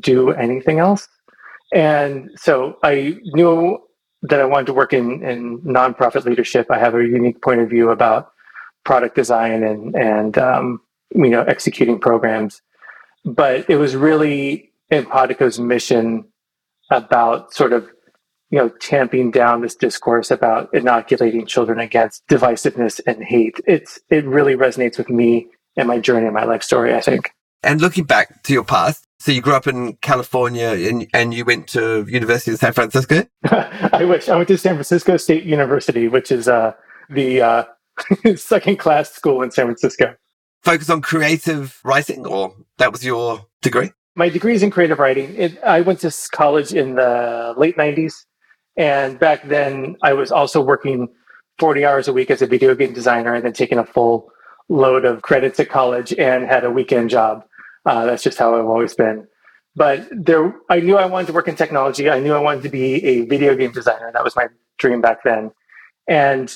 do 0.00 0.30
anything 0.30 0.78
else? 0.78 1.08
And 1.72 2.30
so 2.36 2.78
I 2.82 3.16
knew 3.24 3.78
that 4.22 4.40
I 4.40 4.44
wanted 4.44 4.66
to 4.66 4.72
work 4.74 4.92
in, 4.92 5.22
in 5.22 5.60
nonprofit 5.62 6.24
leadership. 6.24 6.70
I 6.70 6.78
have 6.78 6.94
a 6.94 7.02
unique 7.02 7.42
point 7.42 7.60
of 7.60 7.68
view 7.68 7.90
about 7.90 8.30
product 8.84 9.14
design 9.14 9.62
and 9.62 9.94
and 9.96 10.38
um, 10.38 10.80
you 11.14 11.30
know 11.30 11.42
executing 11.42 11.98
programs. 11.98 12.62
But 13.24 13.68
it 13.68 13.76
was 13.76 13.96
really 13.96 14.70
Empatico's 14.90 15.58
mission 15.58 16.24
about 16.90 17.52
sort 17.54 17.72
of 17.72 17.90
you 18.50 18.58
know 18.58 18.68
tamping 18.80 19.30
down 19.30 19.62
this 19.62 19.74
discourse 19.74 20.30
about 20.30 20.72
inoculating 20.72 21.46
children 21.46 21.78
against 21.78 22.26
divisiveness 22.28 23.00
and 23.06 23.22
hate. 23.22 23.60
It's 23.66 23.98
it 24.10 24.24
really 24.24 24.54
resonates 24.54 24.98
with 24.98 25.10
me 25.10 25.48
and 25.76 25.88
my 25.88 25.98
journey 25.98 26.26
and 26.26 26.34
my 26.34 26.44
life 26.44 26.62
story. 26.62 26.94
I 26.94 27.00
think. 27.00 27.32
And 27.62 27.80
looking 27.80 28.04
back 28.04 28.42
to 28.42 28.52
your 28.52 28.64
past, 28.64 29.06
so 29.18 29.32
you 29.32 29.40
grew 29.40 29.54
up 29.54 29.66
in 29.66 29.94
California 30.02 30.68
and, 30.68 31.06
and 31.14 31.32
you 31.32 31.46
went 31.46 31.66
to 31.68 32.04
University 32.06 32.52
of 32.52 32.58
San 32.58 32.74
Francisco? 32.74 33.26
I 33.44 34.04
wish. 34.04 34.28
I 34.28 34.36
went 34.36 34.48
to 34.48 34.58
San 34.58 34.74
Francisco 34.74 35.16
State 35.16 35.44
University, 35.44 36.08
which 36.08 36.30
is 36.30 36.46
uh, 36.46 36.74
the 37.08 37.40
uh, 37.40 37.64
second 38.36 38.76
class 38.76 39.10
school 39.10 39.40
in 39.40 39.50
San 39.50 39.64
Francisco. 39.64 40.14
Focus 40.62 40.90
on 40.90 41.00
creative 41.00 41.80
writing, 41.84 42.26
or 42.26 42.54
that 42.76 42.92
was 42.92 43.02
your 43.02 43.46
degree? 43.62 43.92
My 44.14 44.28
degree 44.28 44.54
is 44.54 44.62
in 44.62 44.70
creative 44.70 44.98
writing. 44.98 45.34
It, 45.34 45.58
I 45.62 45.80
went 45.80 46.00
to 46.00 46.14
college 46.32 46.74
in 46.74 46.96
the 46.96 47.54
late 47.56 47.78
90s. 47.78 48.26
And 48.76 49.18
back 49.18 49.46
then, 49.48 49.96
I 50.02 50.12
was 50.14 50.32
also 50.32 50.60
working 50.60 51.08
40 51.58 51.84
hours 51.84 52.08
a 52.08 52.12
week 52.12 52.30
as 52.30 52.42
a 52.42 52.46
video 52.46 52.74
game 52.74 52.92
designer 52.92 53.34
and 53.34 53.44
then 53.44 53.52
taking 53.52 53.78
a 53.78 53.84
full 53.84 54.30
load 54.68 55.04
of 55.04 55.22
credits 55.22 55.60
at 55.60 55.68
college 55.68 56.12
and 56.14 56.44
had 56.44 56.64
a 56.64 56.70
weekend 56.70 57.10
job. 57.10 57.44
Uh, 57.86 58.06
that's 58.06 58.22
just 58.22 58.38
how 58.38 58.58
I've 58.58 58.66
always 58.66 58.94
been. 58.94 59.26
But 59.76 60.08
there, 60.10 60.54
I 60.70 60.80
knew 60.80 60.96
I 60.96 61.06
wanted 61.06 61.28
to 61.28 61.32
work 61.32 61.48
in 61.48 61.56
technology. 61.56 62.08
I 62.08 62.20
knew 62.20 62.32
I 62.32 62.38
wanted 62.38 62.62
to 62.62 62.68
be 62.68 63.04
a 63.04 63.22
video 63.26 63.54
game 63.56 63.72
designer. 63.72 64.10
That 64.12 64.24
was 64.24 64.36
my 64.36 64.48
dream 64.78 65.00
back 65.00 65.22
then. 65.24 65.50
And 66.08 66.52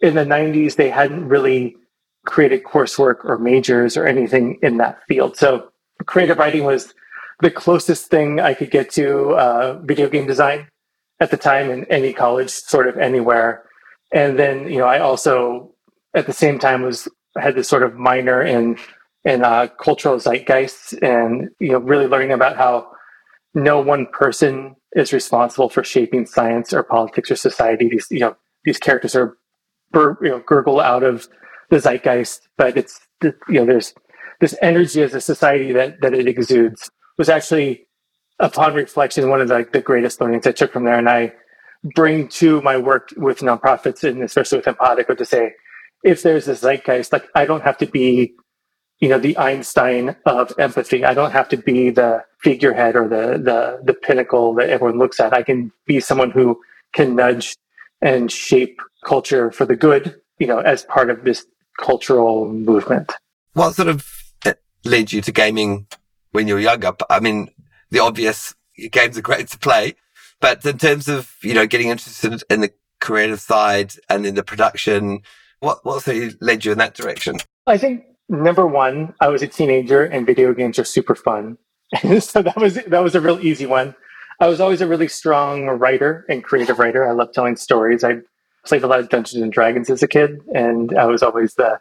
in 0.00 0.14
the 0.14 0.24
90s, 0.24 0.76
they 0.76 0.90
hadn't 0.90 1.28
really 1.28 1.76
created 2.24 2.64
coursework 2.64 3.24
or 3.24 3.38
majors 3.38 3.96
or 3.96 4.06
anything 4.06 4.58
in 4.62 4.78
that 4.78 5.02
field. 5.08 5.36
So 5.36 5.68
creative 6.06 6.38
writing 6.38 6.64
was 6.64 6.94
the 7.40 7.50
closest 7.50 8.06
thing 8.06 8.40
I 8.40 8.54
could 8.54 8.70
get 8.70 8.90
to 8.92 9.30
uh, 9.30 9.78
video 9.82 10.08
game 10.08 10.26
design 10.26 10.68
at 11.22 11.30
the 11.30 11.36
time 11.36 11.70
in 11.70 11.84
any 11.84 12.12
college, 12.12 12.50
sort 12.50 12.88
of 12.88 12.98
anywhere. 12.98 13.62
And 14.12 14.36
then, 14.36 14.68
you 14.68 14.78
know, 14.78 14.86
I 14.86 14.98
also 14.98 15.72
at 16.14 16.26
the 16.26 16.32
same 16.32 16.58
time 16.58 16.82
was 16.82 17.08
had 17.38 17.54
this 17.54 17.68
sort 17.68 17.84
of 17.84 17.94
minor 17.94 18.42
in 18.42 18.76
in 19.24 19.44
uh, 19.44 19.68
cultural 19.80 20.18
zeitgeist 20.18 20.94
and 21.00 21.48
you 21.60 21.70
know 21.70 21.78
really 21.78 22.08
learning 22.08 22.32
about 22.32 22.56
how 22.56 22.88
no 23.54 23.80
one 23.80 24.06
person 24.06 24.74
is 24.96 25.12
responsible 25.12 25.68
for 25.68 25.84
shaping 25.84 26.26
science 26.26 26.72
or 26.72 26.82
politics 26.82 27.30
or 27.30 27.36
society 27.36 27.88
these 27.88 28.06
you 28.10 28.18
know 28.18 28.36
these 28.64 28.78
characters 28.78 29.14
are 29.14 29.38
you 29.94 30.16
know 30.28 30.42
gurgle 30.44 30.80
out 30.80 31.04
of 31.04 31.28
the 31.70 31.78
zeitgeist 31.78 32.40
but 32.58 32.76
it's 32.76 33.00
you 33.22 33.32
know 33.48 33.64
there's 33.64 33.94
this 34.40 34.56
energy 34.60 35.00
as 35.00 35.14
a 35.14 35.20
society 35.20 35.72
that 35.72 36.00
that 36.02 36.12
it 36.12 36.26
exudes 36.26 36.90
was 37.16 37.28
actually 37.28 37.86
upon 38.42 38.74
reflection 38.74 39.30
one 39.30 39.40
of 39.40 39.48
the, 39.48 39.66
the 39.72 39.80
greatest 39.80 40.20
learnings 40.20 40.46
i 40.46 40.52
took 40.52 40.72
from 40.72 40.84
there 40.84 40.98
and 40.98 41.08
i 41.08 41.32
bring 41.94 42.28
to 42.28 42.60
my 42.60 42.76
work 42.76 43.08
with 43.16 43.38
nonprofits 43.38 44.04
and 44.04 44.22
especially 44.22 44.58
with 44.58 44.66
empatico 44.66 45.16
to 45.16 45.24
say 45.24 45.52
if 46.04 46.22
there's 46.22 46.46
a 46.48 46.54
zeitgeist 46.54 47.12
like 47.12 47.26
i 47.34 47.46
don't 47.46 47.62
have 47.62 47.78
to 47.78 47.86
be 47.86 48.34
you 49.02 49.08
know 49.08 49.18
the 49.18 49.36
Einstein 49.36 50.16
of 50.24 50.52
empathy. 50.58 51.04
I 51.04 51.12
don't 51.12 51.32
have 51.32 51.48
to 51.48 51.56
be 51.56 51.90
the 51.90 52.22
figurehead 52.38 52.94
or 52.94 53.08
the 53.08 53.36
the 53.36 53.80
the 53.82 53.94
pinnacle 53.94 54.54
that 54.54 54.70
everyone 54.70 54.98
looks 54.98 55.18
at. 55.18 55.34
I 55.34 55.42
can 55.42 55.72
be 55.86 55.98
someone 55.98 56.30
who 56.30 56.60
can 56.94 57.16
nudge 57.16 57.56
and 58.00 58.30
shape 58.30 58.80
culture 59.04 59.50
for 59.50 59.66
the 59.66 59.74
good. 59.74 60.20
You 60.38 60.46
know, 60.46 60.60
as 60.60 60.84
part 60.84 61.10
of 61.10 61.24
this 61.24 61.44
cultural 61.78 62.48
movement. 62.48 63.12
What 63.54 63.74
sort 63.74 63.88
of 63.88 64.08
uh, 64.46 64.54
led 64.84 65.12
you 65.12 65.20
to 65.22 65.32
gaming 65.32 65.88
when 66.30 66.46
you 66.46 66.54
were 66.54 66.60
younger? 66.60 66.92
I 67.10 67.18
mean, 67.18 67.48
the 67.92 68.00
obvious 68.00 68.54
games 68.90 69.16
are 69.16 69.22
great 69.22 69.46
to 69.48 69.58
play, 69.58 69.94
but 70.40 70.64
in 70.66 70.78
terms 70.78 71.08
of 71.08 71.36
you 71.42 71.54
know 71.54 71.66
getting 71.66 71.88
interested 71.88 72.42
in 72.50 72.62
the 72.62 72.72
creative 73.00 73.40
side 73.40 73.92
and 74.08 74.26
in 74.26 74.34
the 74.34 74.42
production, 74.42 75.20
what 75.60 75.84
what 75.84 76.02
sort 76.02 76.16
of 76.16 76.36
led 76.40 76.64
you 76.64 76.72
in 76.72 76.78
that 76.78 76.94
direction? 76.94 77.36
I 77.66 77.78
think 77.78 78.04
number 78.28 78.66
one, 78.66 79.14
I 79.20 79.28
was 79.28 79.42
a 79.42 79.46
teenager 79.46 80.04
and 80.04 80.26
video 80.26 80.52
games 80.54 80.78
are 80.78 80.84
super 80.84 81.14
fun. 81.14 81.58
so 82.20 82.42
that 82.42 82.56
was 82.56 82.74
that 82.74 83.02
was 83.02 83.14
a 83.14 83.20
real 83.20 83.38
easy 83.40 83.66
one. 83.66 83.94
I 84.40 84.48
was 84.48 84.60
always 84.60 84.80
a 84.80 84.88
really 84.88 85.08
strong 85.08 85.66
writer 85.66 86.24
and 86.28 86.42
creative 86.42 86.78
writer. 86.78 87.06
I 87.06 87.12
love 87.12 87.32
telling 87.32 87.56
stories. 87.56 88.02
I 88.02 88.16
played 88.66 88.82
a 88.82 88.86
lot 88.86 89.00
of 89.00 89.10
Dungeons 89.10 89.42
and 89.42 89.52
Dragons 89.52 89.90
as 89.90 90.02
a 90.02 90.08
kid, 90.08 90.40
and 90.54 90.96
I 90.98 91.04
was 91.04 91.22
always 91.22 91.54
the 91.54 91.78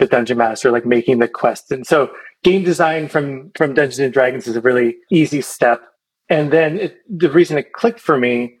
the 0.00 0.06
dungeon 0.06 0.38
master, 0.38 0.72
like 0.72 0.84
making 0.84 1.20
the 1.20 1.28
quests. 1.28 1.70
And 1.70 1.86
so 1.86 2.10
game 2.42 2.64
design 2.64 3.08
from 3.08 3.52
from 3.54 3.74
Dungeons 3.74 4.00
and 4.00 4.12
Dragons 4.12 4.48
is 4.48 4.56
a 4.56 4.60
really 4.60 4.96
easy 5.12 5.40
step. 5.40 5.82
And 6.28 6.52
then 6.52 6.78
it, 6.78 6.98
the 7.08 7.30
reason 7.30 7.58
it 7.58 7.72
clicked 7.72 8.00
for 8.00 8.18
me 8.18 8.56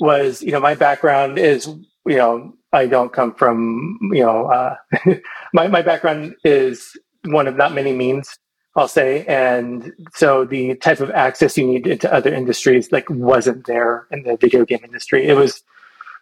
was, 0.00 0.42
you 0.42 0.52
know, 0.52 0.60
my 0.60 0.74
background 0.74 1.38
is, 1.38 1.66
you 2.06 2.16
know, 2.16 2.54
I 2.72 2.86
don't 2.86 3.12
come 3.12 3.34
from, 3.34 3.98
you 4.12 4.22
know, 4.22 4.46
uh, 4.46 4.76
my, 5.52 5.68
my 5.68 5.82
background 5.82 6.34
is 6.44 6.96
one 7.24 7.48
of 7.48 7.56
not 7.56 7.74
many 7.74 7.92
means, 7.92 8.38
I'll 8.76 8.88
say. 8.88 9.24
And 9.26 9.92
so 10.14 10.44
the 10.44 10.76
type 10.76 11.00
of 11.00 11.10
access 11.10 11.58
you 11.58 11.66
need 11.66 11.86
into 11.86 12.12
other 12.12 12.32
industries, 12.32 12.92
like, 12.92 13.10
wasn't 13.10 13.66
there 13.66 14.06
in 14.12 14.22
the 14.22 14.36
video 14.36 14.64
game 14.64 14.80
industry. 14.84 15.26
It 15.26 15.34
was 15.34 15.62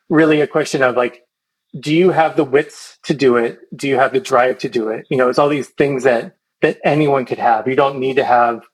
really 0.08 0.40
a 0.40 0.46
question 0.46 0.82
of, 0.82 0.96
like, 0.96 1.22
do 1.78 1.94
you 1.94 2.10
have 2.10 2.36
the 2.36 2.44
wits 2.44 2.98
to 3.04 3.14
do 3.14 3.36
it? 3.36 3.58
Do 3.76 3.88
you 3.88 3.96
have 3.96 4.12
the 4.12 4.20
drive 4.20 4.58
to 4.58 4.68
do 4.68 4.88
it? 4.88 5.06
You 5.10 5.16
know, 5.16 5.28
it's 5.28 5.38
all 5.38 5.48
these 5.48 5.68
things 5.68 6.04
that, 6.04 6.36
that 6.62 6.78
anyone 6.84 7.26
could 7.26 7.38
have. 7.38 7.68
You 7.68 7.76
don't 7.76 7.98
need 7.98 8.16
to 8.16 8.24
have 8.24 8.64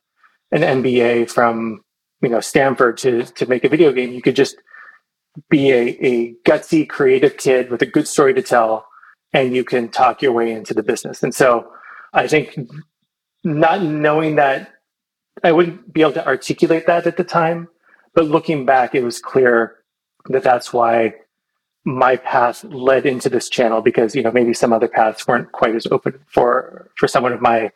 an 0.53 0.63
MBA 0.63 1.31
from, 1.31 1.83
you 2.23 2.29
know, 2.29 2.41
Stanford 2.41 2.99
to, 2.99 3.25
to 3.25 3.47
make 3.47 3.65
a 3.65 3.69
video 3.69 3.93
game. 3.93 4.13
You 4.13 4.23
could 4.23 4.37
just 4.37 4.57
be 5.51 5.73
a, 5.73 5.99
a 6.01 6.35
gutsy, 6.47 6.89
creative 6.89 7.37
kid 7.37 7.71
with 7.71 7.83
a 7.83 7.87
good 7.87 8.07
story 8.07 8.35
to 8.35 8.43
tell, 8.43 8.87
and 9.33 9.55
you 9.55 9.65
can 9.65 9.89
talk 9.89 10.23
your 10.23 10.33
way 10.33 10.53
into 10.53 10.75
the 10.75 10.83
business. 10.83 11.23
And 11.23 11.35
so 11.35 11.73
I 12.13 12.29
think 12.29 12.57
not 13.43 13.83
knowing 13.83 14.37
that, 14.37 14.71
I 15.43 15.51
wouldn't 15.51 15.93
be 15.93 16.03
able 16.03 16.13
to 16.13 16.27
articulate 16.27 16.87
that 16.87 17.09
at 17.09 17.17
the 17.17 17.25
time, 17.25 17.69
but 18.15 18.27
looking 18.27 18.65
back, 18.65 18.95
it 18.95 19.03
was 19.03 19.21
clear 19.21 19.77
that 20.29 20.45
that's 20.45 20.73
why 20.73 21.15
my 21.85 22.17
path 22.17 22.65
led 22.65 23.05
into 23.05 23.29
this 23.29 23.49
channel 23.49 23.83
because 23.83 24.15
you 24.15 24.23
know 24.23 24.33
maybe 24.33 24.55
some 24.55 24.73
other 24.73 24.89
paths 24.89 25.27
weren't 25.27 25.53
quite 25.53 25.75
as 25.75 25.87
open 25.91 26.19
for 26.27 26.91
for 26.97 27.09
someone 27.09 27.33
of 27.33 27.41
my 27.41 27.71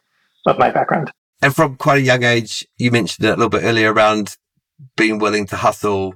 of 0.47 0.59
my 0.59 0.71
background. 0.71 1.11
And 1.41 1.55
from 1.55 1.77
quite 1.77 1.99
a 1.99 2.05
young 2.05 2.25
age, 2.25 2.67
you 2.79 2.91
mentioned 2.91 3.27
it 3.27 3.31
a 3.31 3.37
little 3.37 3.49
bit 3.49 3.62
earlier 3.62 3.93
around 3.93 4.37
being 4.97 5.19
willing 5.19 5.47
to 5.47 5.57
hustle 5.57 6.15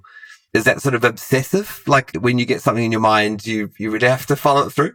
is 0.52 0.64
that 0.64 0.82
sort 0.82 0.94
of 0.94 1.04
obsessive? 1.04 1.82
Like 1.86 2.12
when 2.16 2.38
you 2.38 2.44
get 2.44 2.60
something 2.60 2.84
in 2.84 2.92
your 2.92 3.00
mind, 3.00 3.46
you 3.46 3.70
you 3.78 3.90
really 3.90 4.08
have 4.08 4.26
to 4.26 4.36
follow 4.36 4.66
it 4.66 4.70
through. 4.70 4.94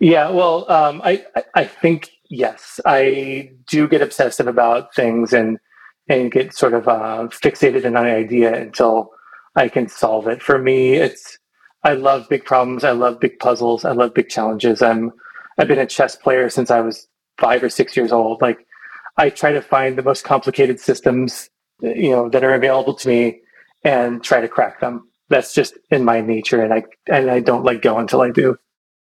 Yeah, 0.00 0.30
well, 0.30 0.70
um, 0.70 1.00
I 1.04 1.24
I 1.54 1.64
think 1.64 2.10
yes, 2.28 2.80
I 2.84 3.50
do 3.66 3.88
get 3.88 4.02
obsessive 4.02 4.46
about 4.46 4.94
things 4.94 5.32
and 5.32 5.58
and 6.08 6.30
get 6.30 6.54
sort 6.54 6.74
of 6.74 6.88
uh, 6.88 7.28
fixated 7.30 7.84
in 7.84 7.96
an 7.96 8.04
idea 8.04 8.54
until 8.54 9.10
I 9.56 9.68
can 9.68 9.88
solve 9.88 10.26
it. 10.26 10.42
For 10.42 10.58
me, 10.58 10.94
it's 10.94 11.38
I 11.84 11.94
love 11.94 12.28
big 12.28 12.44
problems. 12.44 12.84
I 12.84 12.92
love 12.92 13.20
big 13.20 13.38
puzzles. 13.38 13.84
I 13.84 13.92
love 13.92 14.14
big 14.14 14.28
challenges. 14.28 14.82
I'm 14.82 15.12
I've 15.58 15.68
been 15.68 15.78
a 15.78 15.86
chess 15.86 16.16
player 16.16 16.48
since 16.48 16.70
I 16.70 16.80
was 16.80 17.08
five 17.38 17.62
or 17.62 17.68
six 17.68 17.96
years 17.96 18.12
old. 18.12 18.40
Like 18.40 18.66
I 19.16 19.30
try 19.30 19.52
to 19.52 19.60
find 19.60 19.96
the 19.96 20.02
most 20.02 20.24
complicated 20.24 20.80
systems, 20.80 21.50
you 21.80 22.10
know, 22.10 22.28
that 22.28 22.44
are 22.44 22.54
available 22.54 22.94
to 22.94 23.08
me 23.08 23.40
and 23.84 24.22
try 24.22 24.40
to 24.40 24.48
crack 24.48 24.80
them. 24.80 25.08
That's 25.28 25.54
just 25.54 25.78
in 25.90 26.04
my 26.04 26.20
nature, 26.20 26.62
and 26.62 26.72
I 26.74 26.84
and 27.06 27.30
I 27.30 27.40
don't 27.40 27.64
let 27.64 27.82
go 27.82 27.98
until 27.98 28.20
I 28.20 28.30
do. 28.30 28.58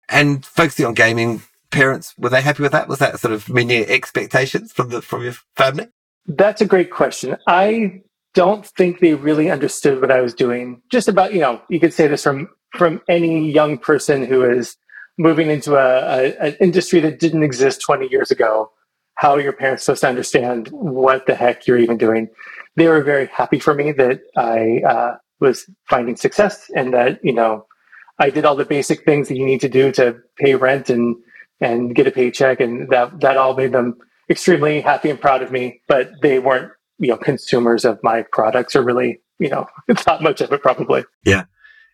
And 0.08 0.46
focusing 0.46 0.86
on 0.86 0.94
gaming, 0.94 1.42
parents 1.72 2.14
were 2.18 2.30
they 2.30 2.42
happy 2.42 2.64
with 2.64 2.72
that? 2.72 2.88
Was 2.88 3.00
that 3.00 3.20
sort 3.20 3.34
of 3.34 3.50
meeting 3.50 3.86
expectations 3.86 4.72
from 4.72 4.90
the 4.90 5.02
from 5.02 5.24
your 5.24 5.34
family? 5.56 5.90
That's 6.26 6.62
a 6.62 6.66
great 6.66 6.90
question. 6.90 7.38
I 7.48 8.02
don't 8.34 8.66
think 8.66 9.00
they 9.00 9.14
really 9.14 9.50
understood 9.52 10.02
what 10.02 10.12
I 10.12 10.22
was 10.22 10.34
doing. 10.34 10.82
Just 10.90 11.08
about 11.08 11.34
you 11.34 11.42
know, 11.42 11.62
you 11.70 11.80
could 11.80 11.94
say 11.94 12.08
this 12.08 12.24
from 12.24 12.48
from 12.76 13.02
any 13.08 13.52
young 13.52 13.78
person 13.78 14.26
who 14.26 14.44
is 14.44 14.78
moving 15.18 15.50
into 15.50 15.76
a, 15.76 16.00
a 16.04 16.38
an 16.40 16.56
industry 16.60 17.00
that 17.00 17.20
didn't 17.20 17.44
exist 17.44 17.82
20 17.82 18.08
years 18.10 18.32
ago. 18.32 18.72
How 19.16 19.38
your 19.38 19.54
parents 19.54 19.86
supposed 19.86 20.02
to 20.02 20.10
understand 20.10 20.68
what 20.70 21.26
the 21.26 21.36
heck 21.36 21.68
you're 21.68 21.78
even 21.78 21.98
doing? 21.98 22.30
they 22.76 22.88
were 22.88 23.02
very 23.02 23.28
happy 23.28 23.60
for 23.60 23.74
me 23.74 23.92
that 23.94 24.22
I 24.36 24.82
uh, 24.88 25.18
was 25.40 25.70
finding 25.90 26.16
success 26.16 26.70
and 26.76 26.94
that 26.94 27.20
you 27.24 27.34
know 27.34 27.66
I 28.20 28.30
did 28.30 28.46
all 28.46 28.56
the 28.56 28.66
basic 28.66 29.04
things 29.04 29.28
that 29.28 29.38
you 29.38 29.46
need 29.46 29.62
to 29.62 29.70
do 29.70 29.92
to 29.94 30.18
pay 30.38 30.56
rent 30.56 30.90
and 30.90 31.16
and 31.62 31.96
get 31.96 32.08
a 32.08 32.12
paycheck, 32.12 32.60
and 32.60 32.90
that 32.90 33.20
that 33.22 33.38
all 33.38 33.56
made 33.56 33.72
them 33.72 33.98
extremely 34.30 34.82
happy 34.82 35.10
and 35.10 35.20
proud 35.20 35.42
of 35.42 35.52
me. 35.52 35.82
But 35.88 36.12
they 36.22 36.40
weren't, 36.40 36.72
you 37.00 37.10
know, 37.10 37.18
consumers 37.18 37.86
of 37.86 38.00
my 38.04 38.26
products 38.32 38.76
or 38.76 38.84
really, 38.84 39.22
you 39.40 39.50
know, 39.50 39.66
thought 39.96 40.22
much 40.22 40.42
of 40.42 40.52
it 40.52 40.62
probably. 40.62 41.06
Yeah, 41.24 41.46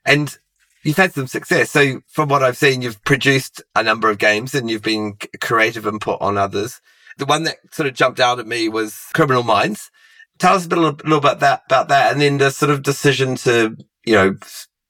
and 0.06 0.36
you've 0.84 0.98
had 0.98 1.14
some 1.14 1.28
success. 1.28 1.72
So 1.72 2.02
from 2.08 2.30
what 2.30 2.44
I've 2.44 2.58
seen, 2.58 2.82
you've 2.82 3.04
produced 3.04 3.62
a 3.76 3.84
number 3.84 4.10
of 4.10 4.18
games 4.18 4.54
and 4.56 4.70
you've 4.70 4.82
been 4.82 5.18
creative 5.40 5.86
and 5.86 6.02
put 6.02 6.22
on 6.22 6.38
others. 6.38 6.82
The 7.18 7.26
one 7.26 7.44
that 7.44 7.58
sort 7.72 7.88
of 7.88 7.94
jumped 7.94 8.20
out 8.20 8.40
at 8.40 8.48
me 8.48 8.70
was 8.70 9.08
Criminal 9.14 9.44
Minds. 9.44 9.92
Tell 10.40 10.56
us 10.56 10.66
a, 10.66 10.70
bit, 10.70 10.78
a 10.78 10.82
little, 10.82 11.18
about 11.18 11.40
that, 11.42 11.64
about 11.68 11.88
that, 11.90 12.12
and 12.12 12.22
then 12.22 12.40
the 12.40 12.50
sort 12.50 12.72
of 12.72 12.82
decision 12.82 13.36
to, 13.36 13.78
you 14.06 14.16
know, 14.16 14.38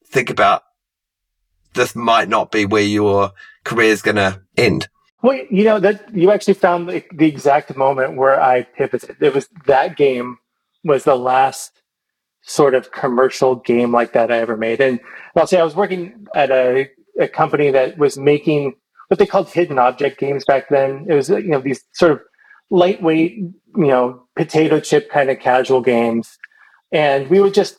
think 0.08 0.30
about 0.30 0.64
this 1.74 1.96
might 1.96 2.30
not 2.30 2.52
be 2.52 2.66
where 2.66 2.84
your 2.84 3.32
career 3.66 3.90
is 3.90 4.02
going 4.02 4.16
to 4.16 4.42
end. 4.56 4.88
Well, 5.22 5.40
you 5.50 5.64
know 5.64 5.80
that 5.80 6.16
you 6.16 6.32
actually 6.32 6.56
found 6.56 6.90
the, 6.90 7.04
the 7.14 7.28
exact 7.28 7.76
moment 7.76 8.16
where 8.16 8.42
I 8.42 8.64
pivoted. 8.64 9.18
It 9.20 9.34
was 9.34 9.50
that 9.68 9.98
game 9.98 10.40
was 10.84 11.04
the 11.04 11.16
last 11.16 11.81
sort 12.44 12.76
of 12.76 12.92
commercial 12.92 13.56
game 13.56 13.92
like 13.92 14.14
that 14.14 14.32
I 14.32 14.38
ever 14.38 14.58
made. 14.58 14.82
And 14.82 15.00
I'll 15.36 15.48
say 15.48 15.60
I 15.60 15.64
was 15.64 15.76
working 15.76 16.28
at 16.36 16.52
a, 16.52 16.90
a 17.20 17.28
company 17.28 17.72
that 17.72 17.98
was 17.98 18.18
making 18.18 18.74
what 19.08 19.20
they 19.20 19.26
called 19.26 19.50
hidden 19.50 19.78
object 19.78 20.20
games 20.20 20.46
back 20.46 20.70
then. 20.70 21.06
It 21.10 21.14
was 21.14 21.30
you 21.30 21.50
know 21.50 21.60
these 21.60 21.84
sort 21.94 22.14
of 22.14 22.22
lightweight, 22.70 23.34
you 23.38 23.54
know, 23.76 24.24
potato 24.36 24.80
chip 24.80 25.10
kind 25.12 25.30
of 25.30 25.40
casual 25.40 25.82
games, 25.82 26.38
and 26.92 27.30
we 27.30 27.42
would 27.42 27.54
just 27.54 27.78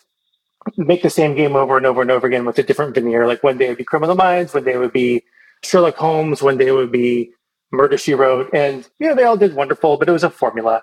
make 0.77 1.03
the 1.03 1.11
same 1.11 1.35
game 1.35 1.57
over 1.57 1.77
and 1.77 1.87
over 1.87 2.03
and 2.03 2.11
over 2.11 2.27
again 2.27 2.45
with 2.45 2.59
a 2.59 2.63
different 2.63 2.95
veneer. 2.95 3.27
Like 3.27 3.43
one 3.43 3.59
day 3.59 3.67
it 3.67 3.69
would 3.71 3.79
be 3.79 3.85
Criminal 3.85 4.15
Minds, 4.15 4.55
one 4.55 4.65
day 4.65 4.75
it 4.75 4.79
would 4.79 4.93
be 4.93 5.23
Sherlock 5.65 5.97
Holmes, 5.97 6.43
one 6.43 6.59
day 6.59 6.69
it 6.69 6.73
would 6.73 6.93
be 6.93 7.31
Murder 7.73 7.97
She 7.97 8.15
Wrote, 8.15 8.51
and 8.53 8.89
you 8.99 9.09
know 9.09 9.15
they 9.15 9.25
all 9.25 9.37
did 9.37 9.55
wonderful, 9.55 9.97
but 9.97 10.09
it 10.09 10.13
was 10.13 10.25
a 10.25 10.31
formula. 10.31 10.83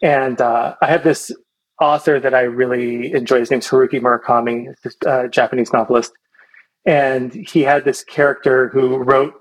And 0.00 0.40
uh, 0.40 0.76
I 0.80 0.86
have 0.86 1.02
this 1.02 1.32
author 1.80 2.18
that 2.20 2.34
I 2.34 2.42
really 2.42 3.12
enjoy. 3.12 3.40
His 3.40 3.50
name's 3.50 3.68
Haruki 3.68 4.00
Murakami, 4.00 4.74
this 4.82 4.96
uh, 5.06 5.28
Japanese 5.28 5.72
novelist, 5.72 6.12
and 6.84 7.32
he 7.32 7.62
had 7.62 7.84
this 7.84 8.02
character 8.04 8.68
who 8.68 8.98
wrote 8.98 9.34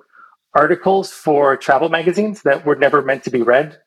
articles 0.53 1.12
for 1.12 1.56
travel 1.58 1.89
magazines 1.89 2.41
that 2.44 2.65
were 2.65 2.75
never 2.75 3.01
meant 3.01 3.24
to 3.24 3.32
be 3.32 3.41
read, 3.41 3.79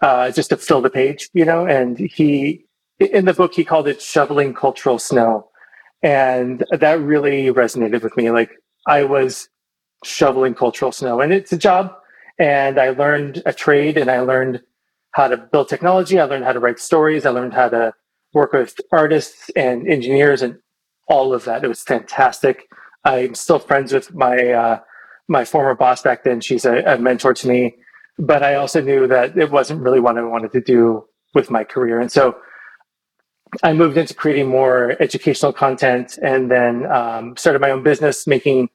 uh, 0.00 0.30
just 0.30 0.50
to 0.50 0.56
fill 0.56 0.80
the 0.80 0.90
page, 0.90 1.28
you 1.32 1.44
know. 1.44 1.66
And 1.66 1.98
he, 1.98 2.64
in 2.98 3.24
the 3.24 3.34
book, 3.34 3.54
he 3.54 3.64
called 3.64 3.88
it 3.88 4.02
shoveling 4.02 4.54
cultural 4.54 4.98
snow, 4.98 5.48
and 6.02 6.64
that 6.70 7.00
really 7.00 7.46
resonated 7.46 8.02
with 8.02 8.16
me. 8.16 8.30
Like 8.30 8.50
I 8.86 9.04
was 9.04 9.48
shoveling 10.04 10.54
cultural 10.54 10.92
snow, 10.92 11.20
and 11.20 11.32
it's 11.32 11.52
a 11.52 11.58
job. 11.58 11.94
And 12.40 12.78
I 12.78 12.90
learned 12.90 13.42
a 13.46 13.52
trade, 13.52 13.96
and 13.96 14.08
I 14.08 14.20
learned 14.20 14.62
how 15.18 15.26
to 15.26 15.36
build 15.36 15.68
technology. 15.68 16.20
I 16.20 16.24
learned 16.24 16.44
how 16.44 16.52
to 16.52 16.60
write 16.60 16.78
stories. 16.78 17.26
I 17.26 17.30
learned 17.30 17.52
how 17.52 17.68
to 17.68 17.92
work 18.32 18.52
with 18.52 18.80
artists 18.92 19.50
and 19.56 19.86
engineers, 19.88 20.42
and 20.42 20.58
all 21.08 21.34
of 21.34 21.44
that. 21.44 21.64
It 21.64 21.68
was 21.68 21.82
fantastic. 21.82 22.68
I'm 23.04 23.34
still 23.34 23.58
friends 23.58 23.92
with 23.92 24.14
my 24.14 24.36
uh, 24.50 24.80
my 25.26 25.44
former 25.44 25.74
boss 25.74 26.02
back 26.02 26.24
then, 26.24 26.40
she's 26.40 26.64
a, 26.64 26.78
a 26.84 26.98
mentor 26.98 27.34
to 27.34 27.48
me. 27.48 27.74
But 28.18 28.42
I 28.42 28.54
also 28.54 28.80
knew 28.80 29.06
that 29.08 29.36
it 29.36 29.50
wasn't 29.50 29.82
really 29.82 30.00
what 30.00 30.16
I 30.16 30.22
wanted 30.22 30.52
to 30.52 30.60
do 30.60 31.04
with 31.34 31.50
my 31.50 31.64
career. 31.64 32.00
And 32.00 32.10
so 32.10 32.36
I 33.62 33.72
moved 33.72 33.96
into 33.96 34.14
creating 34.14 34.48
more 34.48 34.96
educational 35.00 35.52
content 35.52 36.18
and 36.22 36.50
then 36.50 36.86
um, 36.90 37.36
started 37.36 37.60
my 37.60 37.70
own 37.70 37.82
business 37.82 38.26
making 38.26 38.68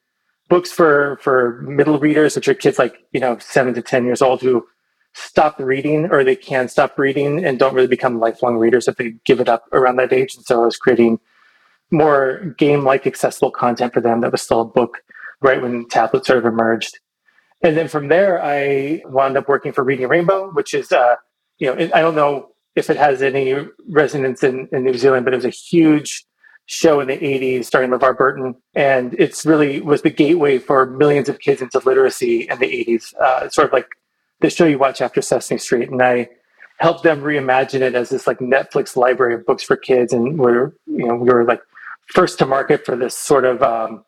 books 0.49 0.71
for 0.71 1.17
for 1.21 1.61
middle 1.63 1.99
readers, 1.99 2.35
which 2.35 2.47
are 2.47 2.53
kids 2.53 2.77
like, 2.77 2.95
you 3.13 3.19
know, 3.19 3.37
seven 3.39 3.73
to 3.73 3.81
10 3.81 4.05
years 4.05 4.21
old 4.21 4.41
who 4.41 4.65
stop 5.13 5.59
reading 5.59 6.09
or 6.11 6.23
they 6.23 6.35
can 6.35 6.67
stop 6.67 6.97
reading 6.97 7.45
and 7.45 7.59
don't 7.59 7.73
really 7.73 7.87
become 7.87 8.19
lifelong 8.19 8.57
readers 8.57 8.87
if 8.87 8.95
they 8.95 9.11
give 9.25 9.39
it 9.39 9.49
up 9.49 9.65
around 9.71 9.97
that 9.97 10.11
age. 10.11 10.35
And 10.35 10.45
so 10.45 10.61
I 10.61 10.65
was 10.65 10.77
creating 10.77 11.19
more 11.91 12.55
game 12.57 12.83
like 12.83 13.05
accessible 13.05 13.51
content 13.51 13.93
for 13.93 14.01
them 14.01 14.21
that 14.21 14.31
was 14.31 14.41
still 14.41 14.61
a 14.61 14.65
book 14.65 14.97
right 15.41 15.61
when 15.61 15.87
tablets 15.87 16.27
sort 16.27 16.39
of 16.39 16.45
emerged. 16.45 16.99
And 17.61 17.77
then 17.77 17.87
from 17.87 18.07
there, 18.07 18.43
I 18.43 19.01
wound 19.05 19.37
up 19.37 19.47
working 19.47 19.71
for 19.71 19.83
Reading 19.83 20.07
Rainbow, 20.07 20.51
which 20.51 20.73
is, 20.73 20.91
uh, 20.91 21.15
you 21.59 21.67
know, 21.67 21.89
I 21.93 22.01
don't 22.01 22.15
know 22.15 22.49
if 22.75 22.89
it 22.89 22.97
has 22.97 23.21
any 23.21 23.55
resonance 23.89 24.43
in, 24.43 24.67
in 24.71 24.83
New 24.83 24.95
Zealand, 24.95 25.25
but 25.25 25.33
it 25.33 25.37
was 25.37 25.45
a 25.45 25.49
huge 25.49 26.25
show 26.65 26.99
in 26.99 27.07
the 27.07 27.17
80s 27.17 27.65
starring 27.65 27.91
LeVar 27.91 28.17
Burton. 28.17 28.55
And 28.73 29.13
it's 29.17 29.45
really 29.45 29.79
was 29.79 30.01
the 30.01 30.09
gateway 30.09 30.57
for 30.57 30.85
millions 30.85 31.29
of 31.29 31.39
kids 31.39 31.61
into 31.61 31.79
literacy 31.79 32.47
in 32.49 32.59
the 32.59 32.65
80s. 32.65 33.13
Uh, 33.15 33.49
sort 33.49 33.67
of 33.67 33.73
like 33.73 33.87
the 34.41 34.49
show 34.49 34.65
you 34.65 34.77
watch 34.77 35.01
after 35.01 35.21
Sesame 35.21 35.57
Street. 35.57 35.89
And 35.89 36.01
I 36.01 36.29
helped 36.77 37.03
them 37.03 37.21
reimagine 37.21 37.81
it 37.81 37.95
as 37.95 38.09
this 38.09 38.27
like 38.27 38.39
Netflix 38.39 38.95
library 38.95 39.35
of 39.35 39.45
books 39.45 39.63
for 39.63 39.77
kids. 39.77 40.13
And 40.13 40.37
we're, 40.37 40.73
you 40.85 41.07
know, 41.07 41.15
we 41.15 41.29
were 41.29 41.45
like 41.45 41.61
first 42.07 42.39
to 42.39 42.45
market 42.45 42.85
for 42.85 42.95
this 42.95 43.17
sort 43.17 43.45
of 43.45 43.61
um, 43.61 44.03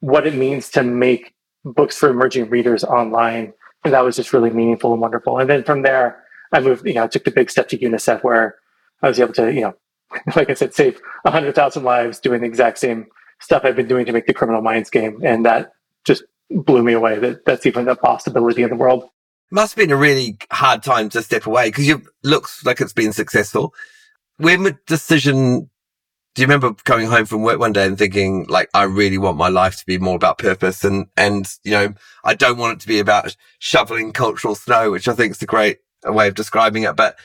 what 0.00 0.26
it 0.26 0.34
means 0.34 0.70
to 0.70 0.82
make 0.82 1.34
books 1.64 1.96
for 1.96 2.08
emerging 2.08 2.50
readers 2.50 2.84
online. 2.84 3.52
And 3.84 3.92
that 3.94 4.04
was 4.04 4.16
just 4.16 4.32
really 4.32 4.50
meaningful 4.50 4.92
and 4.92 5.00
wonderful. 5.00 5.38
And 5.38 5.48
then 5.48 5.64
from 5.64 5.82
there, 5.82 6.22
I 6.52 6.60
moved, 6.60 6.86
you 6.86 6.94
know, 6.94 7.04
I 7.04 7.06
took 7.08 7.24
the 7.24 7.30
big 7.30 7.50
step 7.50 7.68
to 7.68 7.78
UNICEF 7.78 8.22
where 8.22 8.56
I 9.02 9.08
was 9.08 9.18
able 9.18 9.34
to, 9.34 9.52
you 9.52 9.62
know, 9.62 9.74
like 10.36 10.50
I 10.50 10.54
said, 10.54 10.74
save 10.74 11.00
100,000 11.22 11.82
lives 11.82 12.20
doing 12.20 12.40
the 12.40 12.46
exact 12.46 12.78
same 12.78 13.06
stuff 13.40 13.62
I've 13.64 13.76
been 13.76 13.88
doing 13.88 14.06
to 14.06 14.12
make 14.12 14.26
the 14.26 14.34
Criminal 14.34 14.62
Minds 14.62 14.90
game. 14.90 15.20
And 15.24 15.44
that 15.44 15.72
just 16.04 16.24
blew 16.50 16.82
me 16.82 16.92
away 16.92 17.18
that 17.18 17.44
that's 17.44 17.66
even 17.66 17.88
a 17.88 17.96
possibility 17.96 18.62
in 18.62 18.70
the 18.70 18.76
world. 18.76 19.08
Must 19.50 19.74
have 19.74 19.82
been 19.82 19.92
a 19.92 19.96
really 19.96 20.38
hard 20.50 20.82
time 20.82 21.08
to 21.10 21.22
step 21.22 21.46
away 21.46 21.68
because 21.68 21.88
it 21.88 22.00
looks 22.22 22.64
like 22.64 22.80
it's 22.80 22.92
been 22.92 23.12
successful. 23.12 23.74
When 24.38 24.64
the 24.64 24.76
decision 24.86 25.70
do 26.34 26.42
you 26.42 26.48
remember 26.48 26.74
coming 26.84 27.06
home 27.06 27.26
from 27.26 27.42
work 27.42 27.60
one 27.60 27.72
day 27.72 27.86
and 27.86 27.96
thinking 27.96 28.46
like, 28.48 28.68
I 28.74 28.84
really 28.84 29.18
want 29.18 29.36
my 29.36 29.48
life 29.48 29.76
to 29.76 29.86
be 29.86 29.98
more 29.98 30.16
about 30.16 30.38
purpose 30.38 30.82
and, 30.84 31.06
and, 31.16 31.48
you 31.62 31.70
know, 31.70 31.94
I 32.24 32.34
don't 32.34 32.58
want 32.58 32.72
it 32.74 32.80
to 32.80 32.88
be 32.88 32.98
about 32.98 33.36
shoveling 33.60 34.12
cultural 34.12 34.56
snow, 34.56 34.90
which 34.90 35.06
I 35.06 35.14
think 35.14 35.32
is 35.32 35.42
a 35.42 35.46
great 35.46 35.78
way 36.04 36.26
of 36.26 36.34
describing 36.34 36.82
it. 36.82 36.96
But 36.96 37.16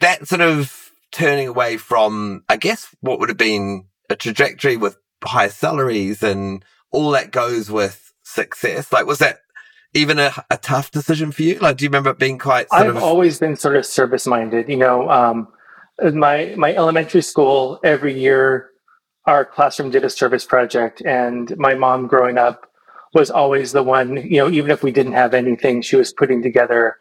that 0.00 0.26
sort 0.26 0.40
of 0.40 0.90
turning 1.12 1.46
away 1.46 1.76
from, 1.76 2.42
I 2.48 2.56
guess, 2.56 2.88
what 3.00 3.20
would 3.20 3.28
have 3.28 3.38
been 3.38 3.86
a 4.10 4.16
trajectory 4.16 4.76
with 4.76 4.98
higher 5.22 5.48
salaries 5.48 6.24
and 6.24 6.64
all 6.90 7.12
that 7.12 7.30
goes 7.30 7.70
with 7.70 8.12
success. 8.24 8.92
Like, 8.92 9.06
was 9.06 9.20
that 9.20 9.38
even 9.96 10.18
a, 10.18 10.32
a 10.50 10.56
tough 10.56 10.90
decision 10.90 11.32
for 11.32 11.42
you? 11.42 11.58
Like, 11.58 11.78
do 11.78 11.84
you 11.84 11.88
remember 11.88 12.10
it 12.10 12.18
being 12.18 12.38
quite? 12.38 12.66
I've 12.70 12.88
of... 12.88 13.02
always 13.02 13.38
been 13.38 13.56
sort 13.56 13.76
of 13.76 13.84
service 13.86 14.26
minded. 14.26 14.68
You 14.68 14.76
know, 14.76 15.10
um, 15.10 15.48
my 16.02 16.54
my 16.56 16.74
elementary 16.74 17.22
school 17.22 17.80
every 17.82 18.18
year 18.18 18.70
our 19.26 19.44
classroom 19.44 19.90
did 19.90 20.04
a 20.04 20.10
service 20.10 20.44
project 20.44 21.02
and 21.04 21.56
my 21.58 21.74
mom 21.74 22.06
growing 22.06 22.38
up 22.38 22.70
was 23.14 23.30
always 23.30 23.72
the 23.72 23.82
one 23.82 24.16
you 24.16 24.38
know 24.38 24.50
even 24.50 24.70
if 24.70 24.82
we 24.82 24.92
didn't 24.92 25.12
have 25.12 25.34
anything 25.34 25.82
she 25.82 25.96
was 25.96 26.12
putting 26.12 26.42
together 26.42 26.96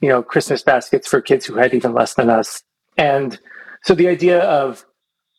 you 0.00 0.08
know 0.08 0.22
christmas 0.22 0.62
baskets 0.62 1.08
for 1.08 1.20
kids 1.20 1.46
who 1.46 1.54
had 1.54 1.74
even 1.74 1.92
less 1.92 2.14
than 2.14 2.30
us 2.30 2.62
and 2.96 3.40
so 3.82 3.94
the 3.94 4.08
idea 4.08 4.40
of 4.42 4.84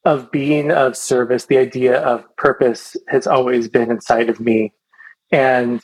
of 0.03 0.31
being 0.31 0.71
of 0.71 0.97
service 0.97 1.45
the 1.45 1.57
idea 1.57 1.99
of 2.01 2.23
purpose 2.37 2.95
has 3.07 3.27
always 3.27 3.67
been 3.67 3.91
inside 3.91 4.29
of 4.29 4.39
me 4.39 4.73
and 5.31 5.81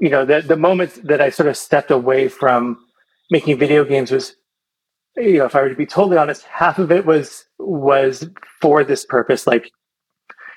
you 0.00 0.10
know 0.10 0.24
the 0.24 0.40
the 0.40 0.56
moment 0.56 1.06
that 1.06 1.20
i 1.20 1.30
sort 1.30 1.48
of 1.48 1.56
stepped 1.56 1.90
away 1.90 2.28
from 2.28 2.78
making 3.30 3.58
video 3.58 3.84
games 3.84 4.10
was 4.10 4.34
you 5.16 5.38
know, 5.38 5.44
if 5.46 5.54
I 5.54 5.62
were 5.62 5.68
to 5.68 5.74
be 5.74 5.86
totally 5.86 6.16
honest, 6.16 6.44
half 6.44 6.78
of 6.78 6.90
it 6.90 7.06
was 7.06 7.44
was 7.58 8.28
for 8.60 8.84
this 8.84 9.04
purpose. 9.04 9.46
Like, 9.46 9.70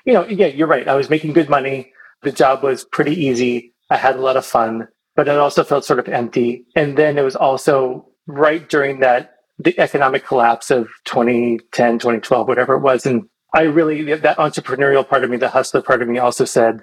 you 0.04 0.12
know, 0.12 0.26
yeah, 0.26 0.46
you're 0.46 0.66
right. 0.66 0.88
I 0.88 0.94
was 0.94 1.10
making 1.10 1.32
good 1.32 1.48
money. 1.48 1.92
The 2.22 2.32
job 2.32 2.62
was 2.62 2.84
pretty 2.84 3.14
easy. 3.14 3.74
I 3.90 3.96
had 3.96 4.16
a 4.16 4.20
lot 4.20 4.36
of 4.36 4.44
fun, 4.44 4.88
but 5.14 5.28
it 5.28 5.36
also 5.36 5.64
felt 5.64 5.84
sort 5.84 6.00
of 6.00 6.08
empty. 6.08 6.66
And 6.74 6.98
then 6.98 7.16
it 7.18 7.22
was 7.22 7.36
also 7.36 8.08
right 8.26 8.68
during 8.68 9.00
that 9.00 9.34
the 9.58 9.78
economic 9.78 10.24
collapse 10.24 10.70
of 10.70 10.88
2010, 11.04 11.98
2012, 11.98 12.48
whatever 12.48 12.74
it 12.74 12.80
was. 12.80 13.06
And 13.06 13.28
I 13.54 13.62
really 13.62 14.14
that 14.14 14.38
entrepreneurial 14.38 15.08
part 15.08 15.24
of 15.24 15.30
me, 15.30 15.36
the 15.36 15.48
hustler 15.48 15.82
part 15.82 16.02
of 16.02 16.08
me 16.08 16.18
also 16.18 16.44
said, 16.44 16.80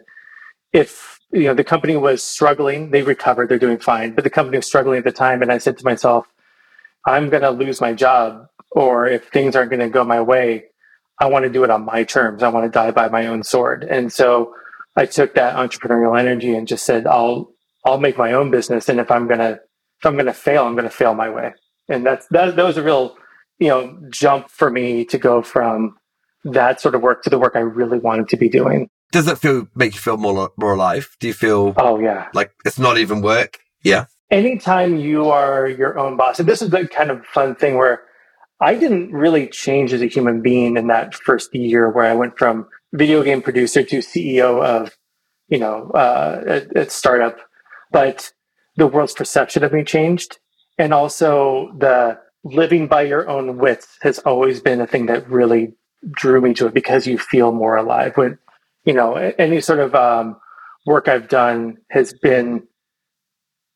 if 0.72 1.14
you 1.36 1.43
know 1.43 1.54
the 1.54 1.63
company 1.63 1.98
was 1.98 2.24
struggling, 2.24 2.91
they 2.91 3.04
recovered, 3.04 3.50
they're 3.50 3.60
doing 3.60 3.78
fine. 3.78 4.15
But 4.15 4.24
the 4.24 4.30
company 4.30 4.58
was 4.58 4.65
struggling 4.65 5.00
at 5.00 5.04
the 5.04 5.12
time. 5.12 5.41
And 5.41 5.52
I 5.52 5.58
said 5.58 5.78
to 5.78 5.86
myself, 5.86 6.26
I'm 7.06 7.30
going 7.30 7.43
to 7.43 7.52
lose 7.52 7.82
my 7.82 7.93
job 7.93 8.48
or 8.71 9.08
if 9.08 9.28
things 9.30 9.56
aren't 9.56 9.69
going 9.69 9.82
to 9.82 9.89
go 9.89 10.04
my 10.04 10.21
way, 10.21 10.65
I 11.19 11.28
want 11.28 11.43
to 11.43 11.50
do 11.50 11.63
it 11.63 11.69
on 11.69 11.86
my 11.86 12.04
terms. 12.04 12.43
I 12.43 12.50
want 12.50 12.65
to 12.65 12.69
die 12.69 12.91
by 12.91 13.08
my 13.10 13.28
own 13.28 13.43
sword. 13.43 13.84
And 13.84 14.12
so 14.12 14.54
I 14.95 15.06
took 15.06 15.36
that 15.36 15.56
entrepreneurial 15.56 16.19
energy 16.19 16.54
and 16.56 16.67
just 16.67 16.86
said, 16.86 17.08
I'll, 17.08 17.54
I'll 17.86 18.00
make 18.00 18.17
my 18.17 18.34
own 18.34 18.52
business. 18.52 18.89
And 18.89 19.00
if 19.00 19.12
I'm 19.12 19.28
going 19.28 19.39
to, 19.39 19.54
if 20.00 20.06
I'm 20.06 20.15
going 20.15 20.26
to 20.26 20.34
fail, 20.34 20.65
I'm 20.65 20.74
going 20.74 20.89
to 20.89 20.89
fail 20.89 21.13
my 21.13 21.30
way. 21.30 21.54
And 21.88 22.06
that's, 22.06 22.28
that, 22.32 22.56
that 22.56 22.65
was 22.65 22.78
a 22.78 22.84
real, 22.84 23.15
you 23.60 23.69
know, 23.69 23.98
jump 24.10 24.50
for 24.50 24.69
me 24.69 25.06
to 25.06 25.17
go 25.17 25.41
from 25.41 25.95
that 26.43 26.82
sort 26.82 26.95
of 26.95 27.02
work 27.02 27.24
to 27.24 27.30
the 27.30 27.39
work 27.39 27.54
I 27.56 27.60
really 27.60 28.00
wanted 28.00 28.28
to 28.30 28.38
be 28.38 28.50
doing. 28.50 28.89
Does 29.15 29.30
it 29.30 29.38
feel 29.38 29.65
make 29.75 29.93
you 29.93 30.01
feel 30.01 30.17
more 30.17 30.51
more 30.58 30.73
alive? 30.73 31.15
Do 31.21 31.28
you 31.28 31.34
feel 31.34 31.73
Oh 31.78 31.97
yeah. 32.01 32.28
like 32.34 32.51
it's 32.65 32.78
not 32.78 32.97
even 32.97 33.21
work? 33.21 33.60
Yeah. 33.82 34.08
Anytime 34.30 34.97
you 34.97 35.30
are 35.30 35.69
your 35.69 35.97
own 35.97 36.17
boss, 36.17 36.38
and 36.38 36.49
this 36.49 36.62
is 36.62 36.69
the 36.69 36.86
kind 36.86 37.10
of 37.10 37.25
fun 37.25 37.56
thing 37.56 37.78
where 37.78 38.01
I 38.60 38.75
didn't 38.75 39.13
really 39.13 39.47
change 39.47 39.93
as 39.93 40.01
a 40.01 40.08
human 40.08 40.41
being 40.41 40.75
in 40.75 40.88
that 40.88 41.15
first 41.15 41.56
year 41.56 41.89
where 41.89 42.04
I 42.04 42.13
went 42.13 42.38
from 42.38 42.67
video 42.91 43.23
game 43.23 43.41
producer 43.41 43.84
to 43.84 43.99
CEO 43.99 44.62
of, 44.62 44.91
you 45.47 45.60
know, 45.60 45.91
uh, 45.91 46.63
a, 46.75 46.82
a 46.82 46.89
startup. 46.89 47.38
But 47.93 48.34
the 48.75 48.86
world's 48.86 49.13
perception 49.13 49.63
of 49.63 49.71
me 49.71 49.86
changed. 49.86 50.39
And 50.78 50.93
also 50.93 51.71
the 51.78 52.19
living 52.43 52.88
by 52.88 53.04
your 53.04 53.30
own 53.30 53.60
wits 53.60 53.97
has 54.01 54.19
always 54.19 54.60
been 54.60 54.82
a 54.82 54.88
thing 54.88 55.06
that 55.06 55.30
really 55.30 55.73
drew 56.12 56.41
me 56.41 56.54
to 56.56 56.67
it 56.67 56.73
because 56.73 57.08
you 57.08 57.17
feel 57.17 57.54
more 57.54 57.78
alive. 57.78 58.17
When, 58.17 58.39
you 58.86 58.93
know, 58.93 59.15
any 59.15 59.62
sort 59.62 59.80
of 59.80 59.95
um, 59.95 60.38
work 60.86 61.08
I've 61.08 61.28
done 61.28 61.78
has 61.89 62.13
been, 62.13 62.67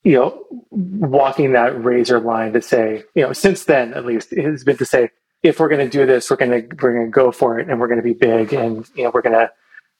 you 0.04 0.14
know, 0.14 0.46
walking 0.72 1.54
that 1.54 1.84
razor 1.84 2.20
line 2.20 2.54
to 2.54 2.62
say, 2.62 3.04
you 3.16 3.24
know, 3.24 3.34
since 3.34 3.66
then 3.66 3.94
at 3.94 4.06
least, 4.06 4.32
it 4.32 4.46
has 4.46 4.64
been 4.64 4.78
to 4.78 4.86
say, 4.86 5.10
if 5.42 5.60
we're 5.60 5.70
going 5.70 5.90
to 5.90 5.98
do 5.98 6.06
this, 6.06 6.30
we're 6.30 6.38
going 6.38 6.52
to 6.52 6.76
we're 6.82 6.94
going 6.94 7.06
to 7.06 7.12
go 7.12 7.32
for 7.32 7.60
it, 7.60 7.70
and 7.70 7.80
we're 7.80 7.88
going 7.88 8.00
to 8.00 8.04
be 8.04 8.14
big, 8.14 8.54
and 8.54 8.90
you 8.96 9.04
know, 9.04 9.12
we're 9.14 9.22
going 9.22 9.36
to 9.36 9.50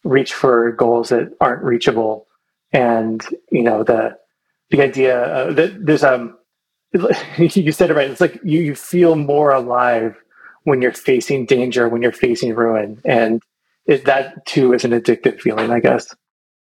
reach 0.04 0.34
for 0.34 0.72
goals 0.74 1.10
that 1.10 1.34
aren't 1.40 1.64
reachable, 1.64 2.28
and 2.74 3.26
you 3.50 3.64
know, 3.64 3.84
the 3.84 4.18
the 4.70 4.82
idea 4.82 5.24
uh, 5.24 5.54
that 5.54 5.86
there's 5.86 6.04
um 6.04 6.38
you 7.38 7.72
said 7.72 7.90
it 7.90 7.96
right. 7.96 8.10
It's 8.10 8.22
like 8.22 8.40
you, 8.44 8.62
you 8.62 8.76
feel 8.76 9.16
more 9.16 9.52
alive 9.52 10.16
when 10.64 10.82
you're 10.82 10.92
facing 10.92 11.46
danger, 11.46 11.88
when 11.88 12.02
you're 12.02 12.12
facing 12.12 12.56
ruin. 12.56 13.00
And 13.06 13.42
it, 13.90 14.06
that 14.06 14.46
too 14.46 14.74
is 14.74 14.86
an 14.86 14.92
addictive 14.92 15.42
feeling, 15.42 15.72
I 15.72 15.80
guess. 15.80 16.16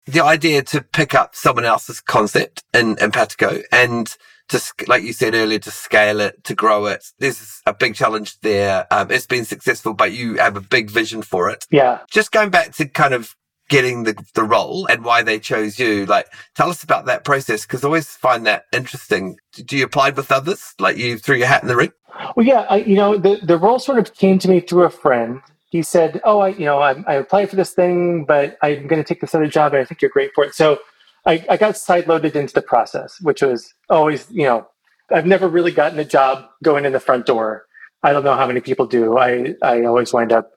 The 0.05 0.23
idea 0.23 0.61
to 0.63 0.81
pick 0.81 1.15
up 1.15 1.35
someone 1.35 1.65
else's 1.65 1.99
concept 1.99 2.63
in, 2.73 2.95
Empatico 2.97 3.63
and 3.71 4.15
to, 4.49 4.61
like 4.87 5.01
you 5.01 5.13
said 5.13 5.33
earlier, 5.33 5.57
to 5.57 5.71
scale 5.71 6.19
it, 6.19 6.43
to 6.43 6.53
grow 6.53 6.85
it. 6.85 7.03
There's 7.17 7.61
a 7.65 7.73
big 7.73 7.95
challenge 7.95 8.39
there. 8.41 8.85
Um, 8.91 9.09
it's 9.09 9.25
been 9.25 9.45
successful, 9.45 9.95
but 9.95 10.11
you 10.11 10.35
have 10.35 10.55
a 10.55 10.61
big 10.61 10.91
vision 10.91 11.23
for 11.23 11.49
it. 11.49 11.65
Yeah. 11.71 12.01
Just 12.11 12.31
going 12.31 12.51
back 12.51 12.73
to 12.73 12.87
kind 12.87 13.15
of 13.15 13.35
getting 13.67 14.03
the, 14.03 14.15
the 14.35 14.43
role 14.43 14.85
and 14.85 15.03
why 15.03 15.23
they 15.23 15.39
chose 15.39 15.79
you. 15.79 16.05
Like, 16.05 16.27
tell 16.53 16.69
us 16.69 16.83
about 16.83 17.05
that 17.05 17.23
process 17.23 17.65
because 17.65 17.83
I 17.83 17.87
always 17.87 18.09
find 18.09 18.45
that 18.45 18.65
interesting. 18.71 19.37
Do 19.53 19.75
you 19.75 19.85
apply 19.85 20.11
with 20.11 20.31
others? 20.31 20.75
Like, 20.79 20.97
you 20.97 21.17
threw 21.17 21.37
your 21.37 21.47
hat 21.47 21.63
in 21.63 21.67
the 21.67 21.75
ring? 21.75 21.91
Well, 22.35 22.45
yeah, 22.45 22.67
I, 22.69 22.77
you 22.77 22.95
know, 22.95 23.17
the, 23.17 23.39
the 23.41 23.57
role 23.57 23.79
sort 23.79 23.97
of 23.97 24.13
came 24.13 24.37
to 24.39 24.47
me 24.47 24.59
through 24.59 24.83
a 24.83 24.89
friend. 24.91 25.41
He 25.75 25.81
said, 25.81 26.21
"Oh, 26.23 26.39
I, 26.39 26.49
you 26.49 26.63
know, 26.63 26.79
I, 26.79 27.03
I 27.05 27.15
applied 27.15 27.49
for 27.49 27.57
this 27.57 27.73
thing, 27.73 28.23
but 28.23 28.57
I'm 28.61 28.87
going 28.87 29.03
to 29.03 29.07
take 29.07 29.19
this 29.19 29.35
other 29.35 29.47
job, 29.47 29.73
and 29.73 29.81
I 29.81 29.85
think 29.85 30.01
you're 30.01 30.09
great 30.09 30.31
for 30.33 30.45
it." 30.45 30.55
So, 30.55 30.79
I, 31.25 31.43
I 31.49 31.57
got 31.57 31.75
sideloaded 31.75 32.33
into 32.35 32.53
the 32.53 32.61
process, 32.61 33.17
which 33.19 33.41
was 33.41 33.73
always, 33.89 34.25
you 34.31 34.45
know, 34.45 34.67
I've 35.11 35.25
never 35.25 35.49
really 35.49 35.73
gotten 35.73 35.99
a 35.99 36.05
job 36.05 36.45
going 36.63 36.85
in 36.85 36.93
the 36.93 37.01
front 37.01 37.25
door. 37.25 37.65
I 38.03 38.13
don't 38.13 38.23
know 38.23 38.37
how 38.37 38.47
many 38.47 38.61
people 38.61 38.85
do. 38.85 39.17
I, 39.17 39.55
I 39.61 39.83
always 39.83 40.13
wind 40.13 40.31
up 40.31 40.51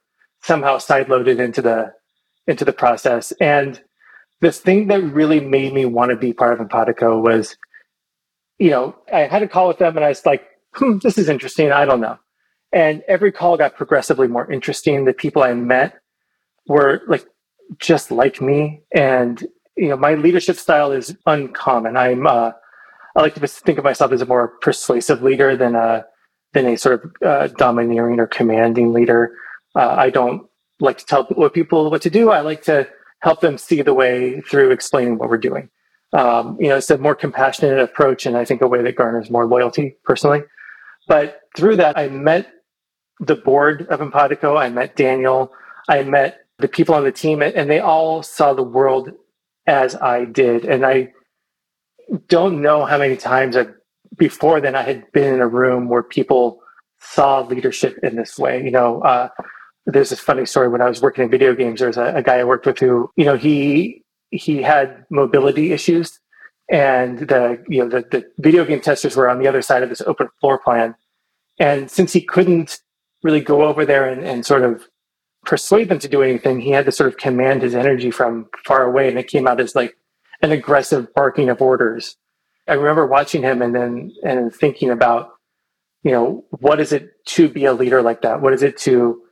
somehow 0.44 0.76
sideloaded 0.76 1.40
into 1.40 1.62
the 1.62 1.92
into 2.46 2.64
the 2.64 2.72
process. 2.72 3.33
And 3.40 3.83
this 4.40 4.61
thing 4.61 4.87
that 4.87 5.02
really 5.02 5.40
made 5.40 5.74
me 5.74 5.85
want 5.85 6.12
to 6.12 6.16
be 6.16 6.33
part 6.33 6.61
of 6.61 6.64
Empatico 6.64 7.20
was, 7.20 7.57
you 8.61 8.70
know, 8.70 8.94
I 9.12 9.22
had 9.22 9.42
a 9.42 9.48
call 9.48 9.66
with 9.66 9.78
them 9.78 9.96
and 9.96 10.04
I 10.04 10.11
was 10.11 10.24
like, 10.24 10.46
hmm, 10.74 10.98
this 11.02 11.18
is 11.18 11.28
interesting. 11.28 11.72
I 11.72 11.87
don't 11.87 12.00
know. 12.00 12.18
And 12.72 13.02
every 13.09 13.33
call 13.33 13.57
got 13.57 13.76
progressively 13.76 14.28
more 14.28 14.50
interesting. 14.50 15.04
The 15.04 15.12
people 15.12 15.42
I 15.42 15.54
met 15.54 15.94
were 16.66 17.02
like 17.09 17.26
just 17.78 18.11
like 18.11 18.40
me. 18.40 18.83
And, 18.94 19.46
you 19.76 19.88
know, 19.88 19.96
my 19.96 20.14
leadership 20.14 20.57
style 20.57 20.92
is 20.92 21.16
uncommon. 21.26 21.96
I'm, 21.96 22.26
uh, 22.26 22.52
I 23.16 23.22
like 23.22 23.35
to 23.35 23.46
think 23.46 23.78
of 23.78 23.85
myself 23.85 24.12
as 24.12 24.20
a 24.20 24.26
more 24.26 24.48
persuasive 24.61 25.22
leader 25.22 25.57
than 25.57 25.74
a, 25.74 26.04
than 26.52 26.66
a 26.66 26.76
sort 26.76 27.04
of 27.04 27.12
uh, 27.24 27.46
domineering 27.57 28.20
or 28.20 28.26
commanding 28.26 28.92
leader. 28.92 29.35
Uh, 29.74 29.94
I 29.98 30.11
don't 30.11 30.46
like 30.81 30.98
to 30.98 31.07
tell 31.07 31.24
people 31.50 31.90
what 31.90 32.02
to 32.02 32.11
do. 32.11 32.31
I 32.31 32.40
like 32.40 32.62
to 32.64 32.88
help 33.20 33.40
them 33.40 33.59
see 33.59 33.83
the 33.83 33.94
way 33.94 34.40
through 34.42 34.70
explaining 34.70 35.18
what 35.18 35.28
we're 35.28 35.38
doing. 35.38 35.68
Um, 36.12 36.57
you 36.61 36.68
know, 36.68 36.76
it's 36.76 36.90
a 36.90 36.98
more 36.98 37.14
compassionate 37.14 37.78
approach, 37.78 38.24
and 38.26 38.37
I 38.37 38.44
think 38.44 38.62
a 38.62 38.66
way 38.66 38.83
that 38.83 38.96
garners 38.96 39.31
more 39.31 39.46
loyalty 39.46 39.96
personally. 40.04 40.42
But 41.07 41.40
through 41.57 41.76
that, 41.76 41.98
I 41.98 42.09
met 42.09 42.50
the 43.20 43.37
board 43.37 43.87
of 43.88 44.00
Empatico. 44.00 44.59
I 44.59 44.68
met 44.68 44.96
Daniel. 44.96 45.52
I 45.88 46.02
met 46.02 46.44
the 46.59 46.68
people 46.68 46.94
on 46.94 47.04
the 47.04 47.12
team, 47.12 47.42
and 47.42 47.70
they 47.70 47.81
all 47.81 48.22
saw 48.22 48.52
the 48.52 48.62
world 48.62 49.11
as 49.66 49.94
I 49.94 50.24
did. 50.24 50.64
And 50.64 50.85
I 50.85 51.12
don't 52.28 52.62
know 52.62 52.85
how 52.85 52.98
many 52.98 53.16
times 53.16 53.57
I, 53.57 53.66
before 54.16 54.61
then 54.61 54.74
I 54.74 54.83
had 54.83 55.11
been 55.12 55.35
in 55.35 55.40
a 55.40 55.48
room 55.48 55.88
where 55.88 56.02
people 56.02 56.61
saw 57.00 57.40
leadership 57.40 57.98
in 58.02 58.16
this 58.16 58.38
way. 58.38 58.62
You 58.64 58.70
know, 58.70 59.00
uh, 59.02 59.28
there's 59.87 60.11
this 60.11 60.20
funny 60.20 60.46
story 60.46 60.68
when 60.68 60.83
I 60.83 60.88
was 60.88 61.00
working 61.00 61.24
in 61.24 61.31
video 61.31 61.54
games. 61.54 61.81
There's 61.81 61.96
a, 61.96 62.16
a 62.16 62.22
guy 62.22 62.38
I 62.38 62.44
worked 62.44 62.66
with 62.66 62.78
who, 62.78 63.11
you 63.16 63.24
know, 63.24 63.37
he 63.37 64.02
he 64.31 64.62
had 64.62 65.04
mobility 65.11 65.72
issues, 65.72 66.20
and 66.70 67.20
the 67.20 67.62
you 67.68 67.83
know 67.83 67.88
the, 67.88 68.07
the 68.11 68.24
video 68.38 68.64
game 68.64 68.81
testers 68.81 69.16
were 69.16 69.28
on 69.28 69.38
the 69.38 69.48
other 69.48 69.62
side 69.62 69.83
of 69.83 69.88
this 69.88 70.02
open 70.02 70.28
floor 70.40 70.59
plan, 70.59 70.94
and 71.59 71.90
since 71.90 72.12
he 72.12 72.20
couldn't 72.20 72.81
really 73.22 73.40
go 73.40 73.64
over 73.64 73.85
there 73.85 74.09
and, 74.09 74.24
and 74.24 74.46
sort 74.46 74.62
of 74.62 74.88
persuade 75.44 75.88
them 75.88 75.98
to 76.00 76.09
do 76.09 76.22
anything, 76.22 76.61
he 76.61 76.70
had 76.70 76.85
to 76.87 76.92
sort 76.92 77.09
of 77.09 77.16
command 77.16 77.62
his 77.62 77.74
energy 77.74 78.11
from 78.11 78.48
far 78.66 78.85
away, 78.85 79.09
and 79.09 79.18
it 79.18 79.28
came 79.28 79.46
out 79.46 79.61
as 79.61 79.74
like 79.74 79.96
an 80.42 80.52
aggressive 80.52 81.12
barking 81.14 81.48
of 81.48 81.61
orders. 81.61 82.16
I 82.66 82.74
remember 82.74 83.07
watching 83.07 83.42
him 83.42 83.62
and 83.62 83.74
then 83.74 84.12
and 84.22 84.54
thinking 84.54 84.90
about, 84.90 85.31
you 86.02 86.12
know, 86.12 86.44
what 86.50 86.81
is 86.81 86.92
it 86.92 87.11
to 87.26 87.48
be 87.48 87.64
a 87.64 87.72
leader 87.72 88.02
like 88.02 88.22
that? 88.22 88.40
What 88.40 88.52
is 88.52 88.62
it 88.62 88.76
to 88.78 89.22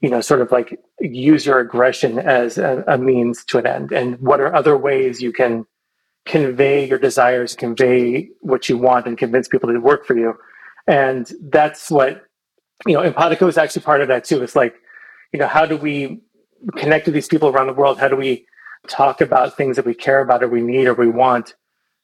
you 0.00 0.10
know, 0.10 0.20
sort 0.20 0.40
of 0.40 0.52
like 0.52 0.78
use 1.00 1.44
your 1.44 1.58
aggression 1.58 2.18
as 2.18 2.58
a, 2.58 2.84
a, 2.86 2.98
means 2.98 3.44
to 3.46 3.58
an 3.58 3.66
end? 3.66 3.92
And 3.92 4.18
what 4.20 4.40
are 4.40 4.54
other 4.54 4.76
ways 4.76 5.20
you 5.20 5.32
can 5.32 5.66
convey 6.24 6.86
your 6.86 6.98
desires, 6.98 7.56
convey 7.56 8.28
what 8.40 8.68
you 8.68 8.78
want, 8.78 9.06
and 9.06 9.18
convince 9.18 9.48
people 9.48 9.72
to 9.72 9.78
work 9.80 10.06
for 10.06 10.16
you? 10.16 10.34
And 10.86 11.30
that's 11.42 11.90
what, 11.90 12.22
you 12.86 12.94
know, 12.94 13.10
Empatico 13.10 13.48
is 13.48 13.58
actually 13.58 13.82
part 13.82 14.00
of 14.00 14.08
that 14.08 14.24
too. 14.24 14.42
It's 14.42 14.56
like, 14.56 14.74
you 15.32 15.38
know, 15.38 15.46
how 15.46 15.66
do 15.66 15.76
we 15.76 16.20
connect 16.76 17.04
to 17.06 17.10
these 17.10 17.28
people 17.28 17.48
around 17.48 17.66
the 17.66 17.72
world? 17.72 17.98
How 17.98 18.08
do 18.08 18.16
we 18.16 18.46
talk 18.88 19.20
about 19.20 19.56
things 19.56 19.76
that 19.76 19.84
we 19.84 19.94
care 19.94 20.20
about 20.20 20.42
or 20.42 20.48
we 20.48 20.60
need 20.60 20.86
or 20.86 20.94
we 20.94 21.08
want 21.08 21.54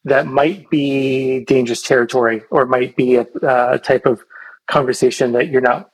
that 0.04 0.26
might 0.26 0.68
be 0.70 1.44
dangerous 1.44 1.82
territory 1.82 2.42
or 2.50 2.66
might 2.66 2.94
be 2.96 3.16
a, 3.16 3.26
a 3.42 3.78
type 3.78 4.06
of 4.06 4.22
conversation 4.66 5.32
that 5.32 5.48
you're 5.48 5.60
not 5.60 5.90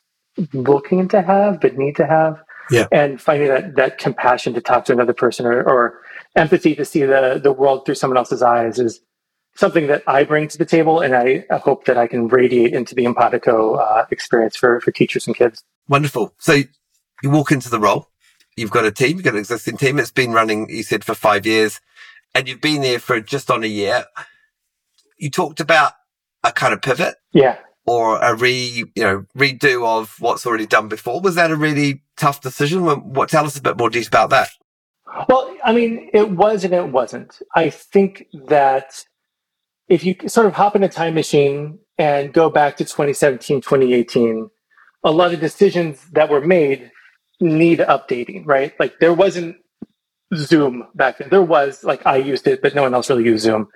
looking 0.53 1.09
to 1.09 1.23
have 1.23 1.61
but 1.61 1.77
need 1.77 1.95
to 1.97 2.07
have 2.07 2.43
yeah. 2.71 2.87
and 2.93 3.21
finding 3.21 3.49
that 3.49 3.77
that 3.77 3.99
compassion 3.99 4.55
to 4.55 4.61
talk 4.61 4.85
to 4.85 4.93
another 4.93 5.13
person 5.13 5.45
or, 5.45 5.63
or 5.63 6.01
empathy 6.37 6.75
to 6.75 6.85
see 6.85 7.03
the 7.05 7.41
the 7.43 7.53
world 7.53 7.85
through 7.85 7.95
someone 7.95 8.17
else's 8.17 8.43
eyes 8.43 8.79
is 8.79 9.01
something 9.57 9.87
that 9.89 10.03
I 10.07 10.25
bring 10.25 10.49
to 10.49 10.59
the 10.59 10.65
table, 10.65 11.01
and 11.01 11.15
I, 11.15 11.45
hope 11.59 11.85
that 11.85 11.97
I 11.97 12.07
can 12.07 12.29
radiate 12.29 12.75
into 12.75 12.95
the 12.95 13.05
Empatico 13.05 13.79
uh, 13.79 14.07
experience 14.11 14.57
for 14.57 14.81
for 14.81 14.93
teachers 14.93 15.27
and 15.27 15.37
kids. 15.37 15.63
Wonderful. 15.89 16.35
So 16.39 16.63
you 17.23 17.31
walk 17.31 17.53
into 17.53 17.69
the 17.69 17.81
role. 17.81 18.09
You've 18.57 18.71
got 18.71 18.85
a 18.85 18.93
team. 18.93 19.17
You've 19.17 19.25
got 19.25 19.35
an 19.35 19.41
existing 19.41 19.77
team. 19.77 19.99
It's 19.99 20.11
been 20.11 20.33
running. 20.33 20.69
You 20.69 20.83
said 20.83 21.05
for 21.05 21.15
five 21.15 21.47
years, 21.47 21.81
and 22.35 22.49
you've 22.49 22.61
been 22.61 22.83
there 22.83 22.99
for 22.99 23.21
just 23.21 23.51
on 23.51 23.65
a 23.65 23.69
year. 23.69 24.05
You 25.19 25.31
talked 25.31 25.61
about 25.61 25.93
a 26.43 26.53
kind 26.53 26.73
of 26.73 26.83
pivot. 26.83 27.17
Yeah 27.33 27.59
or 27.87 28.19
a 28.19 28.37
re, 28.37 28.85
you 28.95 29.03
know, 29.03 29.25
redo 29.37 29.85
of 29.85 30.15
what's 30.21 30.47
already 30.47 30.67
done 30.67 30.87
before. 30.87 31.21
Was 31.21 31.35
that 31.35 31.51
a 31.51 31.57
really 31.57 32.03
tough 32.17 32.41
decision? 32.41 32.85
What, 32.85 33.29
tell 33.29 33.45
us 33.45 33.57
a 33.57 33.63
bit 33.63 33.79
more 33.79 33.91
detail 33.91 34.09
about 34.09 34.31
that. 34.31 34.49
Well, 35.29 35.57
I 35.65 35.73
mean, 35.73 36.09
it 36.13 36.31
was 36.31 36.63
and 36.63 36.73
it 36.73 36.89
wasn't. 36.89 37.41
I 37.57 37.71
think 37.71 38.27
that 38.47 39.05
if 39.91 40.05
you 40.05 40.15
sort 40.29 40.47
of 40.47 40.55
hop 40.55 40.77
in 40.77 40.85
a 40.85 40.89
time 40.89 41.15
machine 41.15 41.79
and 41.99 42.33
go 42.33 42.49
back 42.49 42.77
to 42.77 42.85
2017, 42.85 43.61
2018, 43.61 44.49
a 45.03 45.11
lot 45.11 45.35
of 45.35 45.41
decisions 45.41 46.09
that 46.13 46.31
were 46.31 46.41
made 46.41 46.91
need 47.41 47.81
updating, 47.81 48.47
right? 48.47 48.73
Like 48.79 49.01
there 49.01 49.13
wasn't 49.13 49.57
Zoom 50.37 50.87
back 50.95 51.19
then. 51.19 51.29
There 51.29 51.43
was, 51.43 51.83
like, 51.83 52.07
I 52.07 52.17
used 52.17 52.47
it, 52.47 52.63
but 52.63 52.75
no 52.75 52.83
one 52.83 52.95
else 52.95 53.11
really 53.11 53.25
used 53.25 53.43
Zoom. 53.43 53.67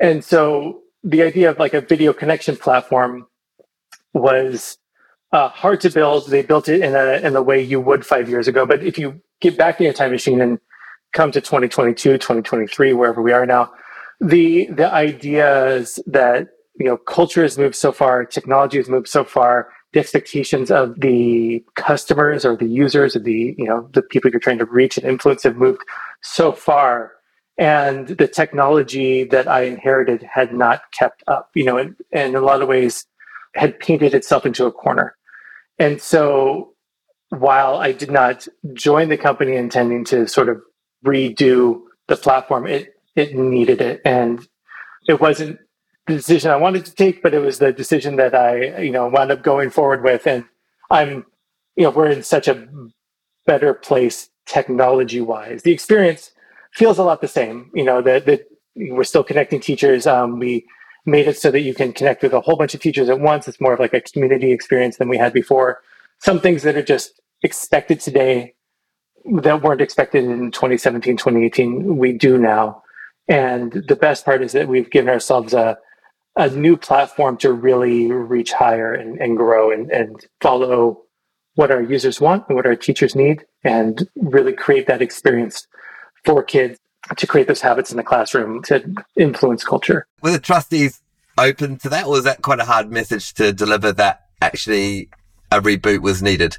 And 0.00 0.24
so 0.24 0.80
the 1.04 1.22
idea 1.22 1.50
of 1.50 1.58
like 1.58 1.74
a 1.74 1.82
video 1.82 2.14
connection 2.14 2.56
platform 2.56 3.26
was 4.14 4.78
uh, 5.32 5.50
hard 5.50 5.82
to 5.82 5.90
build. 5.90 6.30
They 6.30 6.42
built 6.42 6.70
it 6.70 6.80
in 6.80 6.96
a 6.96 7.26
in 7.26 7.34
the 7.34 7.42
way 7.42 7.60
you 7.60 7.80
would 7.80 8.06
five 8.06 8.28
years 8.30 8.48
ago. 8.48 8.64
But 8.64 8.82
if 8.82 8.98
you 8.98 9.20
get 9.40 9.58
back 9.58 9.78
in 9.78 9.84
your 9.84 9.92
time 9.92 10.10
machine 10.10 10.40
and 10.40 10.58
come 11.12 11.30
to 11.32 11.40
2022, 11.40 12.14
2023, 12.14 12.92
wherever 12.94 13.20
we 13.20 13.32
are 13.32 13.44
now, 13.44 13.70
the 14.20 14.66
the 14.66 14.92
ideas 14.92 15.98
that 16.06 16.48
you 16.78 16.86
know 16.86 16.96
culture 16.96 17.42
has 17.42 17.58
moved 17.58 17.74
so 17.74 17.92
far, 17.92 18.24
technology 18.24 18.78
has 18.78 18.88
moved 18.88 19.08
so 19.08 19.24
far, 19.24 19.70
the 19.92 20.00
expectations 20.00 20.70
of 20.70 21.00
the 21.00 21.64
customers 21.74 22.44
or 22.44 22.56
the 22.56 22.66
users 22.66 23.16
or 23.16 23.20
the 23.20 23.54
you 23.56 23.64
know 23.64 23.88
the 23.92 24.02
people 24.02 24.30
you're 24.30 24.40
trying 24.40 24.58
to 24.58 24.66
reach 24.66 24.96
and 24.96 25.06
influence 25.06 25.42
have 25.42 25.56
moved 25.56 25.82
so 26.22 26.52
far. 26.52 27.12
And 27.58 28.08
the 28.08 28.28
technology 28.28 29.24
that 29.24 29.46
i 29.46 29.62
inherited 29.62 30.22
had 30.22 30.54
not 30.54 30.82
kept 30.92 31.22
up 31.26 31.50
you 31.54 31.64
know 31.64 31.76
and, 31.76 31.94
and 32.12 32.30
in 32.30 32.36
a 32.36 32.40
lot 32.40 32.62
of 32.62 32.68
ways 32.68 33.06
had 33.54 33.78
painted 33.80 34.14
itself 34.14 34.46
into 34.46 34.66
a 34.66 34.72
corner. 34.72 35.16
And 35.78 36.00
so 36.00 36.74
while 37.30 37.76
i 37.76 37.92
did 37.92 38.10
not 38.10 38.46
join 38.72 39.08
the 39.08 39.16
company 39.16 39.56
intending 39.56 40.04
to 40.04 40.26
sort 40.26 40.48
of 40.48 40.60
redo 41.04 41.80
the 42.08 42.16
platform 42.16 42.66
it 42.66 42.94
it 43.20 43.34
needed 43.34 43.80
it 43.80 44.00
and 44.04 44.46
it 45.08 45.20
wasn't 45.20 45.58
the 46.06 46.14
decision 46.14 46.50
I 46.50 46.56
wanted 46.56 46.84
to 46.86 46.94
take, 46.94 47.22
but 47.22 47.34
it 47.34 47.38
was 47.38 47.58
the 47.58 47.72
decision 47.72 48.16
that 48.16 48.34
I, 48.34 48.78
you 48.78 48.90
know, 48.90 49.08
wound 49.08 49.30
up 49.30 49.42
going 49.42 49.70
forward 49.70 50.02
with. 50.02 50.26
And 50.26 50.44
I'm, 50.90 51.24
you 51.76 51.84
know, 51.84 51.90
we're 51.90 52.10
in 52.10 52.22
such 52.22 52.48
a 52.48 52.66
better 53.46 53.74
place 53.74 54.30
technology 54.46 55.20
wise. 55.20 55.62
The 55.62 55.72
experience 55.72 56.32
feels 56.72 56.98
a 56.98 57.04
lot 57.04 57.20
the 57.20 57.28
same. 57.28 57.70
You 57.74 57.84
know, 57.84 58.02
that 58.02 58.26
that 58.26 58.46
we're 58.74 59.04
still 59.04 59.24
connecting 59.24 59.60
teachers. 59.60 60.06
Um, 60.06 60.38
we 60.38 60.66
made 61.06 61.28
it 61.28 61.38
so 61.38 61.50
that 61.50 61.60
you 61.60 61.74
can 61.74 61.92
connect 61.92 62.22
with 62.22 62.32
a 62.32 62.40
whole 62.40 62.56
bunch 62.56 62.74
of 62.74 62.80
teachers 62.80 63.08
at 63.08 63.20
once. 63.20 63.48
It's 63.48 63.60
more 63.60 63.74
of 63.74 63.80
like 63.80 63.94
a 63.94 64.00
community 64.00 64.52
experience 64.52 64.96
than 64.96 65.08
we 65.08 65.16
had 65.16 65.32
before. 65.32 65.80
Some 66.18 66.40
things 66.40 66.62
that 66.62 66.76
are 66.76 66.82
just 66.82 67.20
expected 67.42 68.00
today 68.00 68.54
that 69.42 69.62
weren't 69.62 69.80
expected 69.80 70.24
in 70.24 70.50
2017, 70.50 71.16
2018, 71.16 71.96
we 71.96 72.12
do 72.12 72.38
now. 72.38 72.82
And 73.30 73.72
the 73.72 73.96
best 73.96 74.26
part 74.26 74.42
is 74.42 74.52
that 74.52 74.68
we've 74.68 74.90
given 74.90 75.08
ourselves 75.08 75.54
a 75.54 75.78
a 76.36 76.48
new 76.50 76.76
platform 76.76 77.36
to 77.36 77.52
really 77.52 78.10
reach 78.10 78.52
higher 78.52 78.94
and, 78.94 79.20
and 79.20 79.36
grow 79.36 79.70
and, 79.70 79.90
and 79.90 80.26
follow 80.40 81.02
what 81.54 81.70
our 81.70 81.82
users 81.82 82.20
want 82.20 82.44
and 82.48 82.56
what 82.56 82.66
our 82.66 82.76
teachers 82.76 83.14
need 83.14 83.44
and 83.64 84.08
really 84.16 84.52
create 84.52 84.86
that 84.86 85.02
experience 85.02 85.66
for 86.24 86.42
kids 86.42 86.78
to 87.16 87.26
create 87.26 87.48
those 87.48 87.60
habits 87.60 87.90
in 87.90 87.96
the 87.96 88.02
classroom 88.02 88.62
to 88.62 88.94
influence 89.16 89.64
culture. 89.64 90.06
Were 90.22 90.30
the 90.30 90.38
trustees 90.38 91.00
open 91.36 91.78
to 91.78 91.88
that 91.88 92.04
or 92.06 92.12
was 92.12 92.24
that 92.24 92.42
quite 92.42 92.60
a 92.60 92.64
hard 92.64 92.90
message 92.90 93.34
to 93.34 93.52
deliver 93.52 93.92
that 93.92 94.26
actually 94.40 95.08
a 95.50 95.60
reboot 95.60 96.00
was 96.00 96.22
needed? 96.22 96.58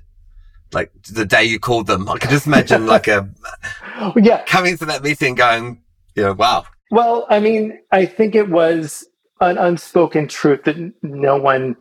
Like 0.73 0.91
the 1.03 1.25
day 1.25 1.43
you 1.43 1.59
called 1.59 1.87
them, 1.87 2.09
I 2.09 2.17
could 2.17 2.29
just 2.29 2.47
imagine 2.47 2.85
like 2.85 3.07
a 3.07 3.29
yeah 4.15 4.43
coming 4.45 4.77
to 4.77 4.85
that 4.85 5.03
meeting 5.03 5.35
going, 5.35 5.81
you 6.15 6.23
know, 6.23 6.33
wow. 6.33 6.65
Well, 6.91 7.25
I 7.29 7.39
mean, 7.39 7.79
I 7.91 8.05
think 8.05 8.35
it 8.35 8.49
was 8.49 9.05
an 9.39 9.57
unspoken 9.57 10.27
truth 10.27 10.63
that 10.65 10.93
no 11.01 11.37
one 11.37 11.75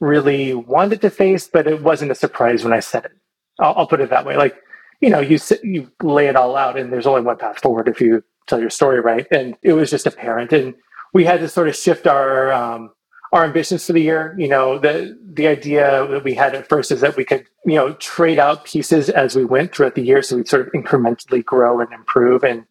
really 0.00 0.54
wanted 0.54 1.00
to 1.02 1.10
face, 1.10 1.48
but 1.48 1.66
it 1.66 1.82
wasn't 1.82 2.10
a 2.10 2.14
surprise 2.14 2.64
when 2.64 2.72
I 2.72 2.80
said 2.80 3.04
it. 3.06 3.12
I'll, 3.60 3.74
I'll 3.76 3.86
put 3.86 4.00
it 4.00 4.10
that 4.10 4.26
way. 4.26 4.36
Like, 4.36 4.56
you 5.00 5.10
know, 5.10 5.20
you 5.20 5.38
sit, 5.38 5.64
you 5.64 5.90
lay 6.02 6.26
it 6.26 6.36
all 6.36 6.56
out, 6.56 6.76
and 6.76 6.92
there's 6.92 7.06
only 7.06 7.22
one 7.22 7.38
path 7.38 7.60
forward 7.60 7.88
if 7.88 8.00
you 8.00 8.22
tell 8.46 8.60
your 8.60 8.70
story 8.70 9.00
right. 9.00 9.26
And 9.30 9.56
it 9.62 9.72
was 9.72 9.90
just 9.90 10.06
apparent, 10.06 10.52
and 10.52 10.74
we 11.14 11.24
had 11.24 11.40
to 11.40 11.48
sort 11.48 11.68
of 11.68 11.76
shift 11.76 12.06
our 12.06 12.52
um, 12.52 12.90
our 13.32 13.44
ambitions 13.44 13.86
for 13.86 13.92
the 13.92 14.02
year. 14.02 14.34
You 14.38 14.48
know, 14.48 14.78
the 14.78 15.16
the 15.34 15.46
idea 15.46 16.06
that 16.08 16.24
we 16.24 16.34
had 16.34 16.54
at 16.54 16.68
first 16.68 16.90
is 16.90 17.00
that 17.00 17.16
we 17.16 17.24
could, 17.24 17.46
you 17.64 17.76
know, 17.76 17.92
trade 17.94 18.38
out 18.38 18.64
pieces 18.64 19.08
as 19.08 19.36
we 19.36 19.44
went 19.44 19.74
throughout 19.74 19.94
the 19.94 20.02
year, 20.02 20.22
so 20.22 20.36
we'd 20.36 20.48
sort 20.48 20.66
of 20.66 20.72
incrementally 20.72 21.44
grow 21.44 21.80
and 21.80 21.92
improve. 21.92 22.42
And 22.42 22.64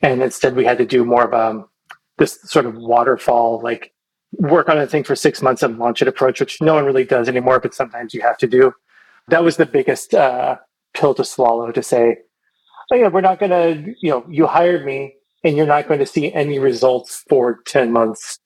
and 0.00 0.22
instead, 0.22 0.54
we 0.54 0.64
had 0.64 0.78
to 0.78 0.86
do 0.86 1.04
more 1.04 1.24
of 1.24 1.32
a 1.32 1.50
um, 1.50 1.68
this 2.18 2.38
sort 2.42 2.66
of 2.66 2.76
waterfall, 2.76 3.60
like 3.62 3.92
work 4.32 4.68
on 4.68 4.78
a 4.78 4.86
thing 4.86 5.04
for 5.04 5.16
six 5.16 5.40
months 5.40 5.62
and 5.62 5.78
launch 5.78 6.02
it 6.02 6.08
approach, 6.08 6.40
which 6.40 6.60
no 6.60 6.74
one 6.74 6.84
really 6.84 7.04
does 7.04 7.28
anymore, 7.28 7.60
but 7.60 7.74
sometimes 7.74 8.12
you 8.12 8.20
have 8.20 8.36
to 8.38 8.46
do. 8.46 8.72
That 9.28 9.44
was 9.44 9.56
the 9.56 9.66
biggest 9.66 10.14
uh, 10.14 10.56
pill 10.94 11.14
to 11.14 11.24
swallow 11.24 11.72
to 11.72 11.82
say, 11.82 12.18
oh, 12.90 12.96
yeah, 12.96 13.08
we're 13.08 13.20
not 13.20 13.38
going 13.38 13.50
to, 13.50 13.94
you 14.00 14.10
know, 14.10 14.26
you 14.28 14.46
hired 14.46 14.84
me 14.84 15.14
and 15.44 15.56
you're 15.56 15.66
not 15.66 15.88
going 15.88 16.00
to 16.00 16.06
see 16.06 16.32
any 16.32 16.58
results 16.58 17.24
for 17.28 17.60
10 17.66 17.92
months. 17.92 18.38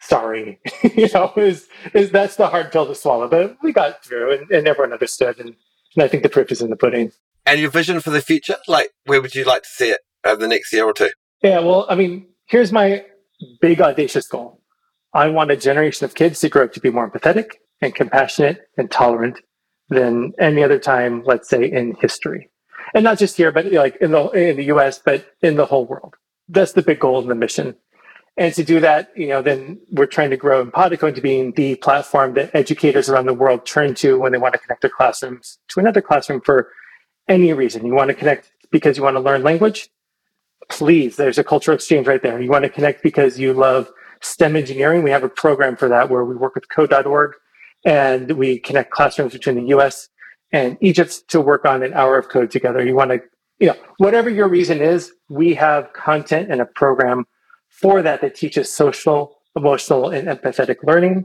Sorry. 0.00 0.60
you 0.94 1.08
know, 1.12 1.32
is, 1.36 1.68
is 1.94 2.10
that's 2.10 2.36
the 2.36 2.48
hard 2.48 2.70
pill 2.70 2.86
to 2.86 2.94
swallow, 2.94 3.28
but 3.28 3.56
we 3.62 3.72
got 3.72 4.04
through 4.04 4.38
and, 4.38 4.50
and 4.50 4.68
everyone 4.68 4.92
understood. 4.92 5.38
And, 5.38 5.54
and 5.94 6.04
I 6.04 6.08
think 6.08 6.22
the 6.22 6.28
proof 6.28 6.52
is 6.52 6.62
in 6.62 6.70
the 6.70 6.76
pudding. 6.76 7.12
And 7.44 7.60
your 7.60 7.70
vision 7.70 8.00
for 8.00 8.10
the 8.10 8.20
future? 8.20 8.56
Like, 8.68 8.90
where 9.04 9.20
would 9.20 9.34
you 9.34 9.44
like 9.44 9.62
to 9.62 9.68
see 9.68 9.90
it 9.90 10.00
over 10.26 10.40
the 10.40 10.48
next 10.48 10.72
year 10.72 10.84
or 10.84 10.92
two? 10.92 11.10
Yeah, 11.42 11.60
well, 11.60 11.86
I 11.88 11.94
mean, 11.94 12.26
here's 12.46 12.72
my 12.72 13.04
big 13.60 13.80
audacious 13.80 14.26
goal. 14.26 14.60
I 15.12 15.28
want 15.28 15.50
a 15.50 15.56
generation 15.56 16.04
of 16.04 16.14
kids 16.14 16.40
to 16.40 16.48
grow 16.48 16.64
up 16.64 16.72
to 16.74 16.80
be 16.80 16.90
more 16.90 17.10
empathetic 17.10 17.52
and 17.80 17.94
compassionate 17.94 18.68
and 18.76 18.90
tolerant 18.90 19.40
than 19.88 20.32
any 20.38 20.62
other 20.62 20.78
time, 20.78 21.22
let's 21.24 21.48
say, 21.48 21.64
in 21.70 21.96
history. 22.00 22.50
And 22.94 23.04
not 23.04 23.18
just 23.18 23.36
here, 23.36 23.52
but 23.52 23.72
like 23.72 23.96
in 23.96 24.12
the 24.12 24.28
in 24.30 24.56
the 24.56 24.64
US, 24.64 24.98
but 24.98 25.26
in 25.42 25.56
the 25.56 25.66
whole 25.66 25.86
world. 25.86 26.14
That's 26.48 26.72
the 26.72 26.82
big 26.82 27.00
goal 27.00 27.20
and 27.20 27.30
the 27.30 27.34
mission. 27.34 27.76
And 28.36 28.52
to 28.54 28.64
do 28.64 28.80
that, 28.80 29.10
you 29.16 29.28
know, 29.28 29.40
then 29.40 29.80
we're 29.90 30.06
trying 30.06 30.30
to 30.30 30.36
grow 30.36 30.64
Empatico 30.64 31.08
into 31.08 31.22
being 31.22 31.52
the 31.52 31.76
platform 31.76 32.34
that 32.34 32.54
educators 32.54 33.08
around 33.08 33.26
the 33.26 33.34
world 33.34 33.64
turn 33.64 33.94
to 33.96 34.18
when 34.18 34.32
they 34.32 34.38
want 34.38 34.52
to 34.52 34.60
connect 34.60 34.82
their 34.82 34.90
classrooms 34.90 35.58
to 35.68 35.80
another 35.80 36.02
classroom 36.02 36.42
for 36.42 36.70
any 37.28 37.52
reason. 37.54 37.86
You 37.86 37.94
want 37.94 38.08
to 38.08 38.14
connect 38.14 38.52
because 38.70 38.98
you 38.98 39.02
want 39.02 39.16
to 39.16 39.20
learn 39.20 39.42
language? 39.42 39.88
Please, 40.68 41.16
there's 41.16 41.38
a 41.38 41.44
cultural 41.44 41.74
exchange 41.74 42.06
right 42.06 42.22
there. 42.22 42.40
You 42.40 42.50
want 42.50 42.64
to 42.64 42.70
connect 42.70 43.02
because 43.02 43.38
you 43.38 43.52
love 43.52 43.90
STEM 44.22 44.56
engineering. 44.56 45.02
We 45.02 45.10
have 45.10 45.24
a 45.24 45.28
program 45.28 45.76
for 45.76 45.88
that 45.88 46.10
where 46.10 46.24
we 46.24 46.34
work 46.34 46.54
with 46.54 46.68
code.org 46.68 47.32
and 47.84 48.32
we 48.32 48.58
connect 48.58 48.90
classrooms 48.90 49.32
between 49.32 49.56
the 49.56 49.76
US 49.76 50.08
and 50.52 50.76
Egypt 50.80 51.22
to 51.28 51.40
work 51.40 51.64
on 51.64 51.82
an 51.82 51.92
hour 51.94 52.18
of 52.18 52.28
code 52.28 52.50
together. 52.50 52.84
You 52.84 52.94
want 52.94 53.10
to, 53.10 53.20
you 53.58 53.68
know, 53.68 53.76
whatever 53.98 54.30
your 54.30 54.48
reason 54.48 54.80
is, 54.80 55.12
we 55.28 55.54
have 55.54 55.92
content 55.92 56.50
and 56.50 56.60
a 56.60 56.66
program 56.66 57.24
for 57.68 58.02
that 58.02 58.20
that 58.20 58.34
teaches 58.34 58.72
social, 58.72 59.38
emotional, 59.54 60.10
and 60.10 60.28
empathetic 60.28 60.76
learning 60.82 61.24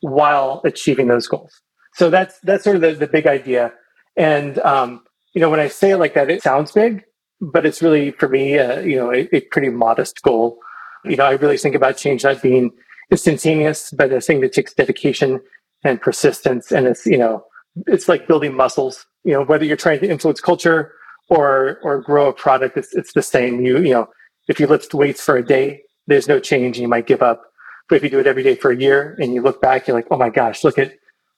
while 0.00 0.60
achieving 0.64 1.08
those 1.08 1.26
goals. 1.26 1.60
So 1.94 2.10
that's 2.10 2.38
that's 2.40 2.64
sort 2.64 2.76
of 2.76 2.82
the, 2.82 2.92
the 2.92 3.06
big 3.06 3.26
idea. 3.26 3.72
And 4.16 4.58
um, 4.60 5.04
you 5.32 5.40
know, 5.40 5.50
when 5.50 5.60
I 5.60 5.68
say 5.68 5.90
it 5.90 5.96
like 5.98 6.14
that, 6.14 6.30
it 6.30 6.42
sounds 6.42 6.72
big, 6.72 7.02
but 7.40 7.66
it's 7.66 7.82
really 7.82 8.12
for 8.12 8.28
me, 8.28 8.58
uh, 8.58 8.80
you 8.80 8.96
know, 8.96 9.12
a, 9.12 9.28
a, 9.34 9.40
pretty 9.50 9.68
modest 9.68 10.22
goal. 10.22 10.58
You 11.04 11.16
know, 11.16 11.24
I 11.24 11.32
really 11.32 11.58
think 11.58 11.74
about 11.74 11.96
change 11.96 12.24
not 12.24 12.42
being 12.42 12.70
instantaneous, 13.10 13.90
but 13.90 14.12
a 14.12 14.20
thing 14.20 14.40
that 14.40 14.52
takes 14.52 14.74
dedication 14.74 15.40
and 15.84 16.00
persistence. 16.00 16.72
And 16.72 16.86
it's, 16.86 17.06
you 17.06 17.18
know, 17.18 17.44
it's 17.86 18.08
like 18.08 18.26
building 18.26 18.54
muscles. 18.54 19.06
You 19.24 19.34
know, 19.34 19.44
whether 19.44 19.64
you're 19.64 19.76
trying 19.76 20.00
to 20.00 20.08
influence 20.08 20.40
culture 20.40 20.92
or 21.28 21.78
or 21.82 22.00
grow 22.00 22.28
a 22.28 22.32
product, 22.32 22.76
it's 22.76 22.94
it's 22.94 23.12
the 23.12 23.22
same. 23.22 23.60
You 23.60 23.78
you 23.78 23.92
know, 23.92 24.08
if 24.48 24.58
you 24.60 24.66
lift 24.66 24.94
weights 24.94 25.22
for 25.22 25.36
a 25.36 25.44
day, 25.44 25.82
there's 26.06 26.28
no 26.28 26.38
change, 26.40 26.76
and 26.76 26.82
you 26.82 26.88
might 26.88 27.06
give 27.06 27.22
up. 27.22 27.42
But 27.88 27.96
if 27.96 28.02
you 28.02 28.10
do 28.10 28.18
it 28.18 28.26
every 28.26 28.42
day 28.42 28.54
for 28.54 28.70
a 28.70 28.76
year, 28.76 29.16
and 29.20 29.34
you 29.34 29.42
look 29.42 29.60
back, 29.60 29.86
you're 29.86 29.96
like, 29.96 30.06
oh 30.10 30.16
my 30.16 30.30
gosh, 30.30 30.64
look 30.64 30.78
at 30.78 30.92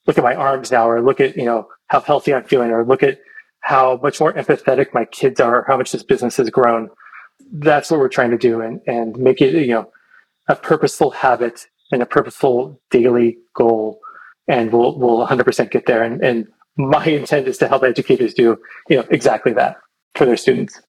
look 0.06 0.18
at 0.18 0.24
my 0.24 0.34
arms 0.34 0.70
now, 0.70 0.88
or 0.88 1.02
look 1.02 1.20
at 1.20 1.36
you 1.36 1.44
know 1.44 1.66
how 1.88 2.00
healthy 2.00 2.34
I'm 2.34 2.44
feeling, 2.44 2.70
or 2.70 2.84
look 2.84 3.02
at 3.02 3.18
how 3.68 4.00
much 4.02 4.18
more 4.18 4.32
empathetic 4.32 4.94
my 4.94 5.04
kids 5.04 5.38
are, 5.40 5.62
how 5.68 5.76
much 5.76 5.92
this 5.92 6.02
business 6.02 6.38
has 6.38 6.48
grown. 6.48 6.88
That's 7.52 7.90
what 7.90 8.00
we're 8.00 8.08
trying 8.08 8.30
to 8.30 8.38
do 8.38 8.62
and, 8.62 8.80
and 8.86 9.14
make 9.18 9.42
it, 9.42 9.52
you 9.52 9.74
know, 9.74 9.92
a 10.48 10.56
purposeful 10.56 11.10
habit 11.10 11.66
and 11.92 12.00
a 12.00 12.06
purposeful 12.06 12.80
daily 12.90 13.36
goal. 13.54 14.00
And 14.48 14.72
we'll, 14.72 14.98
we'll 14.98 15.26
100% 15.26 15.70
get 15.70 15.84
there. 15.84 16.02
And, 16.02 16.24
and 16.24 16.48
my 16.78 17.04
intent 17.08 17.46
is 17.46 17.58
to 17.58 17.68
help 17.68 17.82
educators 17.82 18.32
do, 18.32 18.56
you 18.88 18.96
know, 18.96 19.04
exactly 19.10 19.52
that 19.52 19.76
for 20.14 20.24
their 20.24 20.38
students. 20.38 20.80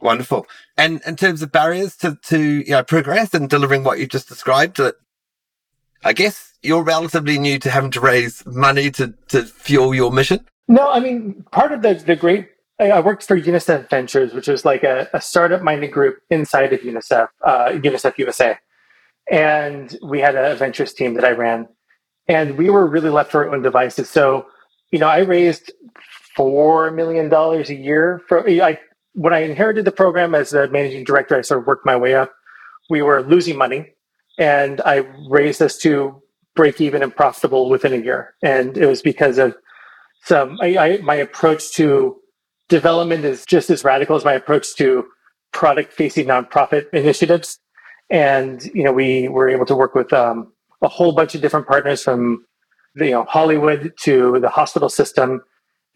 Wonderful. 0.00 0.46
And 0.78 1.02
in 1.06 1.16
terms 1.16 1.42
of 1.42 1.52
barriers 1.52 1.98
to, 1.98 2.18
to, 2.28 2.40
you 2.40 2.70
know, 2.70 2.82
progress 2.82 3.34
and 3.34 3.46
delivering 3.46 3.84
what 3.84 3.98
you 3.98 4.06
just 4.06 4.30
described, 4.30 4.80
I 6.02 6.14
guess 6.14 6.54
you're 6.62 6.82
relatively 6.82 7.38
new 7.38 7.58
to 7.58 7.68
having 7.68 7.90
to 7.90 8.00
raise 8.00 8.42
money 8.46 8.90
to, 8.92 9.12
to 9.28 9.44
fuel 9.44 9.94
your 9.94 10.10
mission. 10.10 10.46
No, 10.68 10.90
I 10.90 11.00
mean, 11.00 11.44
part 11.52 11.72
of 11.72 11.82
the, 11.82 11.94
the 11.94 12.16
great, 12.16 12.48
I 12.78 13.00
worked 13.00 13.24
for 13.24 13.38
UNICEF 13.38 13.90
Ventures, 13.90 14.32
which 14.32 14.48
was 14.48 14.64
like 14.64 14.82
a, 14.82 15.08
a 15.12 15.20
startup 15.20 15.62
minded 15.62 15.92
group 15.92 16.18
inside 16.30 16.72
of 16.72 16.80
UNICEF, 16.80 17.28
uh, 17.44 17.68
UNICEF 17.70 18.18
USA. 18.18 18.58
And 19.30 19.96
we 20.02 20.20
had 20.20 20.34
a 20.34 20.56
ventures 20.56 20.92
team 20.92 21.14
that 21.14 21.24
I 21.24 21.30
ran, 21.30 21.68
and 22.26 22.56
we 22.58 22.70
were 22.70 22.86
really 22.86 23.10
left 23.10 23.32
to 23.32 23.38
our 23.38 23.54
own 23.54 23.62
devices. 23.62 24.08
So, 24.10 24.46
you 24.90 24.98
know, 24.98 25.08
I 25.08 25.18
raised 25.18 25.72
$4 26.36 26.94
million 26.94 27.32
a 27.32 27.72
year 27.72 28.22
for, 28.26 28.48
I, 28.48 28.78
when 29.12 29.32
I 29.32 29.40
inherited 29.40 29.84
the 29.84 29.92
program 29.92 30.34
as 30.34 30.52
a 30.52 30.68
managing 30.68 31.04
director, 31.04 31.36
I 31.36 31.42
sort 31.42 31.60
of 31.60 31.66
worked 31.66 31.86
my 31.86 31.96
way 31.96 32.14
up. 32.14 32.32
We 32.90 33.02
were 33.02 33.22
losing 33.22 33.56
money, 33.56 33.94
and 34.38 34.80
I 34.84 35.04
raised 35.28 35.62
us 35.62 35.78
to 35.78 36.20
break 36.54 36.80
even 36.80 37.02
and 37.02 37.14
profitable 37.14 37.70
within 37.70 37.92
a 37.92 37.96
year. 37.96 38.34
And 38.42 38.76
it 38.76 38.86
was 38.86 39.02
because 39.02 39.38
of 39.38 39.54
so 40.24 40.56
I, 40.60 40.76
I, 40.76 40.96
my 40.98 41.14
approach 41.14 41.72
to 41.72 42.16
development 42.68 43.24
is 43.24 43.44
just 43.44 43.70
as 43.70 43.84
radical 43.84 44.16
as 44.16 44.24
my 44.24 44.34
approach 44.34 44.74
to 44.76 45.06
product 45.52 45.92
facing 45.92 46.26
nonprofit 46.26 46.86
initiatives. 46.92 47.58
And, 48.10 48.64
you 48.74 48.84
know, 48.84 48.92
we 48.92 49.28
were 49.28 49.48
able 49.48 49.66
to 49.66 49.74
work 49.74 49.94
with 49.94 50.12
um, 50.12 50.52
a 50.82 50.88
whole 50.88 51.12
bunch 51.12 51.34
of 51.34 51.40
different 51.40 51.66
partners 51.66 52.02
from 52.02 52.44
you 52.96 53.10
know 53.10 53.24
Hollywood 53.24 53.94
to 54.00 54.38
the 54.40 54.48
hospital 54.48 54.88
system 54.88 55.42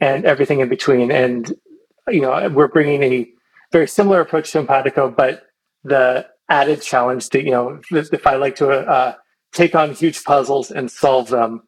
and 0.00 0.24
everything 0.24 0.60
in 0.60 0.68
between. 0.68 1.10
And 1.10 1.52
you 2.08 2.22
know 2.22 2.48
we're 2.48 2.68
bringing 2.68 3.02
a 3.02 3.28
very 3.72 3.88
similar 3.88 4.20
approach 4.20 4.52
to 4.52 4.62
Empatico, 4.62 5.14
but 5.14 5.42
the 5.84 6.26
added 6.48 6.80
challenge 6.80 7.28
that 7.30 7.44
you 7.44 7.50
know 7.50 7.80
if 7.90 8.26
I 8.26 8.36
like 8.36 8.56
to 8.56 8.70
uh, 8.70 9.14
take 9.52 9.74
on 9.74 9.92
huge 9.92 10.24
puzzles 10.24 10.70
and 10.70 10.90
solve 10.90 11.28
them 11.28 11.62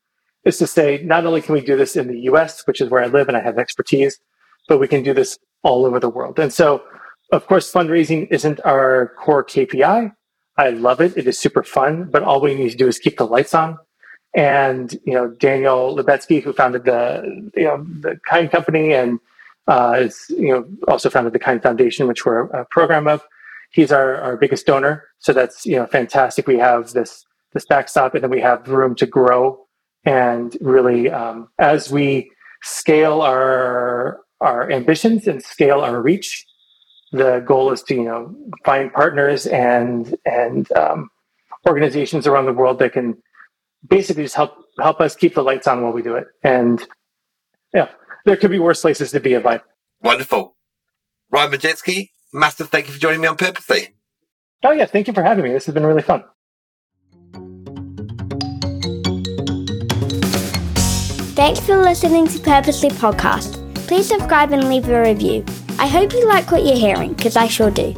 is 0.44 0.58
to 0.58 0.66
say 0.66 1.02
not 1.04 1.26
only 1.26 1.40
can 1.42 1.54
we 1.54 1.60
do 1.60 1.76
this 1.76 1.96
in 1.96 2.08
the 2.08 2.20
U.S., 2.20 2.66
which 2.66 2.80
is 2.80 2.90
where 2.90 3.02
I 3.02 3.06
live 3.06 3.28
and 3.28 3.36
I 3.36 3.40
have 3.40 3.58
expertise, 3.58 4.18
but 4.68 4.78
we 4.78 4.88
can 4.88 5.02
do 5.02 5.12
this 5.12 5.38
all 5.62 5.84
over 5.84 5.98
the 5.98 6.08
world. 6.08 6.38
And 6.38 6.52
so, 6.52 6.82
of 7.32 7.46
course, 7.46 7.72
fundraising 7.72 8.28
isn't 8.30 8.60
our 8.64 9.14
core 9.18 9.44
KPI. 9.44 10.12
I 10.56 10.70
love 10.70 11.00
it. 11.00 11.16
It 11.16 11.26
is 11.26 11.38
super 11.38 11.62
fun, 11.62 12.08
but 12.10 12.22
all 12.22 12.40
we 12.40 12.54
need 12.54 12.70
to 12.70 12.76
do 12.76 12.88
is 12.88 12.98
keep 12.98 13.16
the 13.16 13.26
lights 13.26 13.54
on. 13.54 13.78
And 14.34 14.92
you 15.04 15.14
know, 15.14 15.28
Daniel 15.28 15.96
Lubetzky, 15.96 16.42
who 16.42 16.52
founded 16.52 16.84
the 16.84 17.50
you 17.56 17.64
know 17.64 17.84
the 18.00 18.18
Kind 18.28 18.50
Company 18.50 18.92
and 18.92 19.18
uh, 19.66 19.96
is 20.00 20.26
you 20.28 20.52
know 20.52 20.66
also 20.86 21.08
founded 21.08 21.32
the 21.32 21.38
Kind 21.38 21.62
Foundation, 21.62 22.06
which 22.06 22.26
we're 22.26 22.44
a 22.50 22.64
program 22.66 23.06
of. 23.06 23.22
He's 23.70 23.92
our, 23.92 24.16
our 24.16 24.36
biggest 24.36 24.66
donor, 24.66 25.04
so 25.18 25.32
that's 25.32 25.64
you 25.64 25.76
know 25.76 25.86
fantastic. 25.86 26.46
We 26.46 26.58
have 26.58 26.92
this 26.92 27.24
this 27.52 27.64
backstop, 27.66 28.14
and 28.14 28.22
then 28.22 28.30
we 28.30 28.40
have 28.40 28.68
room 28.68 28.94
to 28.96 29.06
grow. 29.06 29.66
And 30.04 30.56
really, 30.60 31.10
um, 31.10 31.48
as 31.58 31.90
we 31.90 32.30
scale 32.62 33.20
our 33.22 34.20
our 34.40 34.70
ambitions 34.70 35.26
and 35.26 35.42
scale 35.42 35.80
our 35.80 36.00
reach, 36.00 36.46
the 37.12 37.40
goal 37.40 37.72
is 37.72 37.82
to 37.84 37.94
you 37.94 38.04
know 38.04 38.34
find 38.64 38.92
partners 38.92 39.46
and 39.46 40.14
and 40.24 40.70
um, 40.72 41.10
organizations 41.66 42.26
around 42.26 42.46
the 42.46 42.52
world 42.52 42.78
that 42.78 42.92
can 42.92 43.16
basically 43.86 44.24
just 44.24 44.36
help 44.36 44.54
help 44.80 45.00
us 45.00 45.16
keep 45.16 45.34
the 45.34 45.42
lights 45.42 45.66
on 45.66 45.82
while 45.82 45.92
we 45.92 46.02
do 46.02 46.14
it. 46.14 46.26
And 46.42 46.84
yeah, 47.74 47.88
there 48.24 48.36
could 48.36 48.50
be 48.50 48.58
worse 48.58 48.80
places 48.80 49.10
to 49.12 49.20
be 49.20 49.34
in 49.34 49.42
life. 49.42 49.62
Wonderful, 50.02 50.56
Ryan 51.30 51.52
Majewski, 51.52 52.10
massive 52.32 52.68
thank 52.68 52.86
you 52.86 52.92
for 52.92 53.00
joining 53.00 53.20
me 53.20 53.28
on 53.28 53.36
Purposely. 53.36 53.94
Oh 54.64 54.72
yeah, 54.72 54.86
thank 54.86 55.06
you 55.06 55.12
for 55.12 55.22
having 55.22 55.44
me. 55.44 55.52
This 55.52 55.66
has 55.66 55.74
been 55.74 55.86
really 55.86 56.02
fun. 56.02 56.24
Thanks 61.38 61.60
for 61.60 61.76
listening 61.76 62.26
to 62.26 62.40
Purposely 62.40 62.88
Podcast. 62.88 63.62
Please 63.86 64.08
subscribe 64.08 64.50
and 64.50 64.68
leave 64.68 64.88
a 64.88 65.00
review. 65.00 65.44
I 65.78 65.86
hope 65.86 66.12
you 66.12 66.26
like 66.26 66.50
what 66.50 66.64
you're 66.64 66.74
hearing, 66.74 67.12
because 67.12 67.36
I 67.36 67.46
sure 67.46 67.70
do. 67.70 67.94